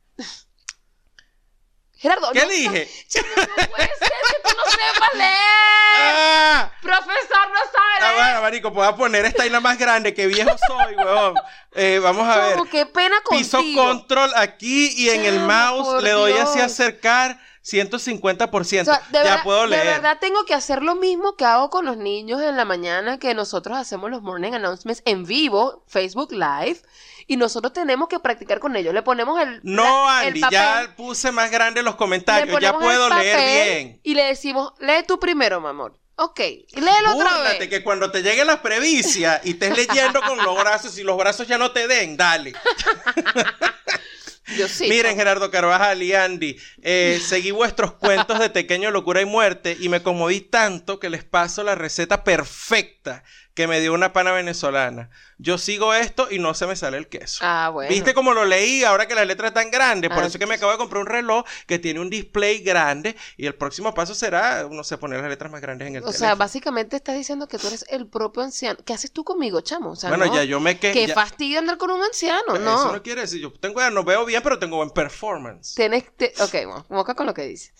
[2.04, 2.88] Gerardo, ¿Qué no, dije?
[3.16, 5.34] no puede ser que tú no sepas leer.
[5.96, 6.72] ¡Ah!
[6.82, 8.16] Profesor, no sabe Ah, leer.
[8.16, 11.36] bueno, marico, voy a poner esta isla más grande, que viejo soy, weón.
[11.74, 12.60] Eh, vamos a ver.
[12.70, 18.82] Qué pena Piso control aquí y en el mouse le doy así acercar 150%.
[18.82, 19.86] O sea, de ya verdad, puedo de leer.
[19.86, 23.34] verdad tengo que hacer lo mismo que hago con los niños en la mañana, que
[23.34, 26.82] nosotros hacemos los morning announcements en vivo, Facebook Live,
[27.28, 28.94] y nosotros tenemos que practicar con ellos.
[28.94, 32.74] Le ponemos el No, la- el Andy, papel, ya puse más grandes los comentarios, ya
[32.78, 33.38] puedo el leer
[33.78, 34.00] bien.
[34.04, 36.00] Y le decimos, lee tú primero, mi amor.
[36.16, 37.70] Ok, y léelo otra Búrlate vez.
[37.70, 41.48] que cuando te llegue la previcia y estés leyendo con los brazos y los brazos
[41.48, 42.54] ya no te den, dale.
[44.58, 44.90] Yo sí.
[44.90, 45.16] Miren.
[45.16, 50.04] Gerardo Carvajal y Andy, eh, seguí vuestros cuentos de Tequeño Locura y Muerte y me
[50.04, 55.10] conmoví tanto que les paso la receta perfecta que me dio una pana venezolana.
[55.38, 57.40] Yo sigo esto y no se me sale el queso.
[57.46, 57.90] Ah, bueno.
[57.90, 60.10] ¿Viste cómo lo leí ahora que la letra es tan grande?
[60.10, 62.60] Por Ah, eso es que me acabo de comprar un reloj que tiene un display
[62.60, 66.04] grande y el próximo paso será, no sé, poner las letras más grandes en el
[66.04, 68.80] O sea, básicamente estás diciendo que tú eres el propio anciano.
[68.86, 69.92] ¿Qué haces tú conmigo, chamo?
[69.92, 70.34] O sea, bueno, no.
[70.36, 70.94] ya yo me quedé...
[70.94, 72.74] Qué ya- fastidio andar con un anciano, no.
[72.76, 75.76] Eso no quiere decir, yo tengo, no veo bien, pero tengo buen performance.
[75.76, 77.74] Tienes te- Ok, bueno, moca con lo que dices.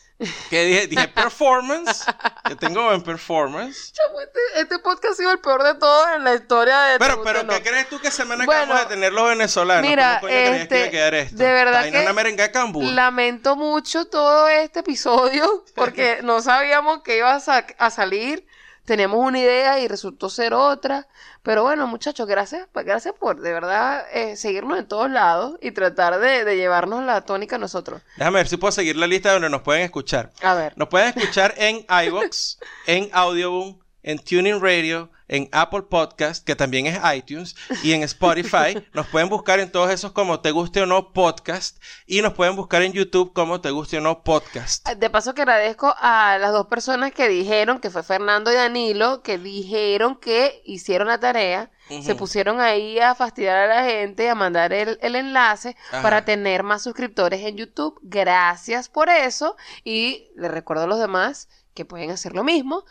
[0.50, 0.88] ¿Qué dije?
[0.88, 2.06] Dije performance.
[2.48, 3.92] que tengo buen performance.
[3.94, 7.24] Chamo, este, este podcast ha sido el peor de todos en la historia de Pero,
[7.24, 7.62] pero, ¿qué No.
[7.62, 9.90] crees tú que semana Bueno, acabamos de tener los venezolanos?
[9.90, 11.38] mira, ¿Cómo coño creías que iba a este, quedar esto?
[11.38, 12.84] de verdad que una merenga cambur.
[12.86, 18.46] Lamento mucho todo este episodio porque no sabíamos que iba a, sa- a salir.
[18.86, 21.08] Teníamos una idea y resultó ser otra.
[21.44, 25.72] Pero bueno, muchachos, gracias, pues, gracias por de verdad eh, seguirnos en todos lados y
[25.72, 28.02] tratar de, de llevarnos la tónica a nosotros.
[28.18, 30.32] Déjame ver si puedo seguir la lista donde nos pueden escuchar.
[30.42, 30.74] A ver.
[30.78, 36.86] Nos pueden escuchar en iVoox, en Audioboom, en Tuning Radio, en Apple Podcast, que también
[36.86, 38.86] es iTunes, y en Spotify.
[38.94, 42.56] Nos pueden buscar en todos esos como Te Guste o No Podcast, y nos pueden
[42.56, 44.88] buscar en YouTube como Te Guste o No Podcast.
[44.88, 49.24] De paso que agradezco a las dos personas que dijeron, que fue Fernando y Danilo,
[49.24, 51.72] que dijeron que hicieron la tarea,
[52.02, 56.02] se pusieron ahí a fastidiar a la gente, a mandar el, el enlace Ajá.
[56.04, 58.00] para tener más suscriptores en YouTube.
[58.04, 62.86] Gracias por eso y les recuerdo a los demás que pueden hacer lo mismo.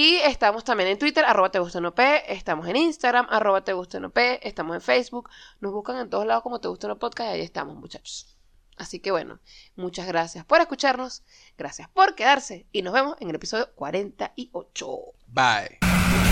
[0.00, 1.80] Y estamos también en Twitter, arroba te gusta
[2.28, 3.98] estamos en Instagram, arroba te gusta
[4.42, 5.28] estamos en Facebook,
[5.58, 8.38] nos buscan en todos lados como te gusta no podcast y ahí estamos muchachos.
[8.76, 9.40] Así que bueno,
[9.74, 11.24] muchas gracias por escucharnos,
[11.56, 14.86] gracias por quedarse y nos vemos en el episodio 48.
[15.26, 16.27] Bye.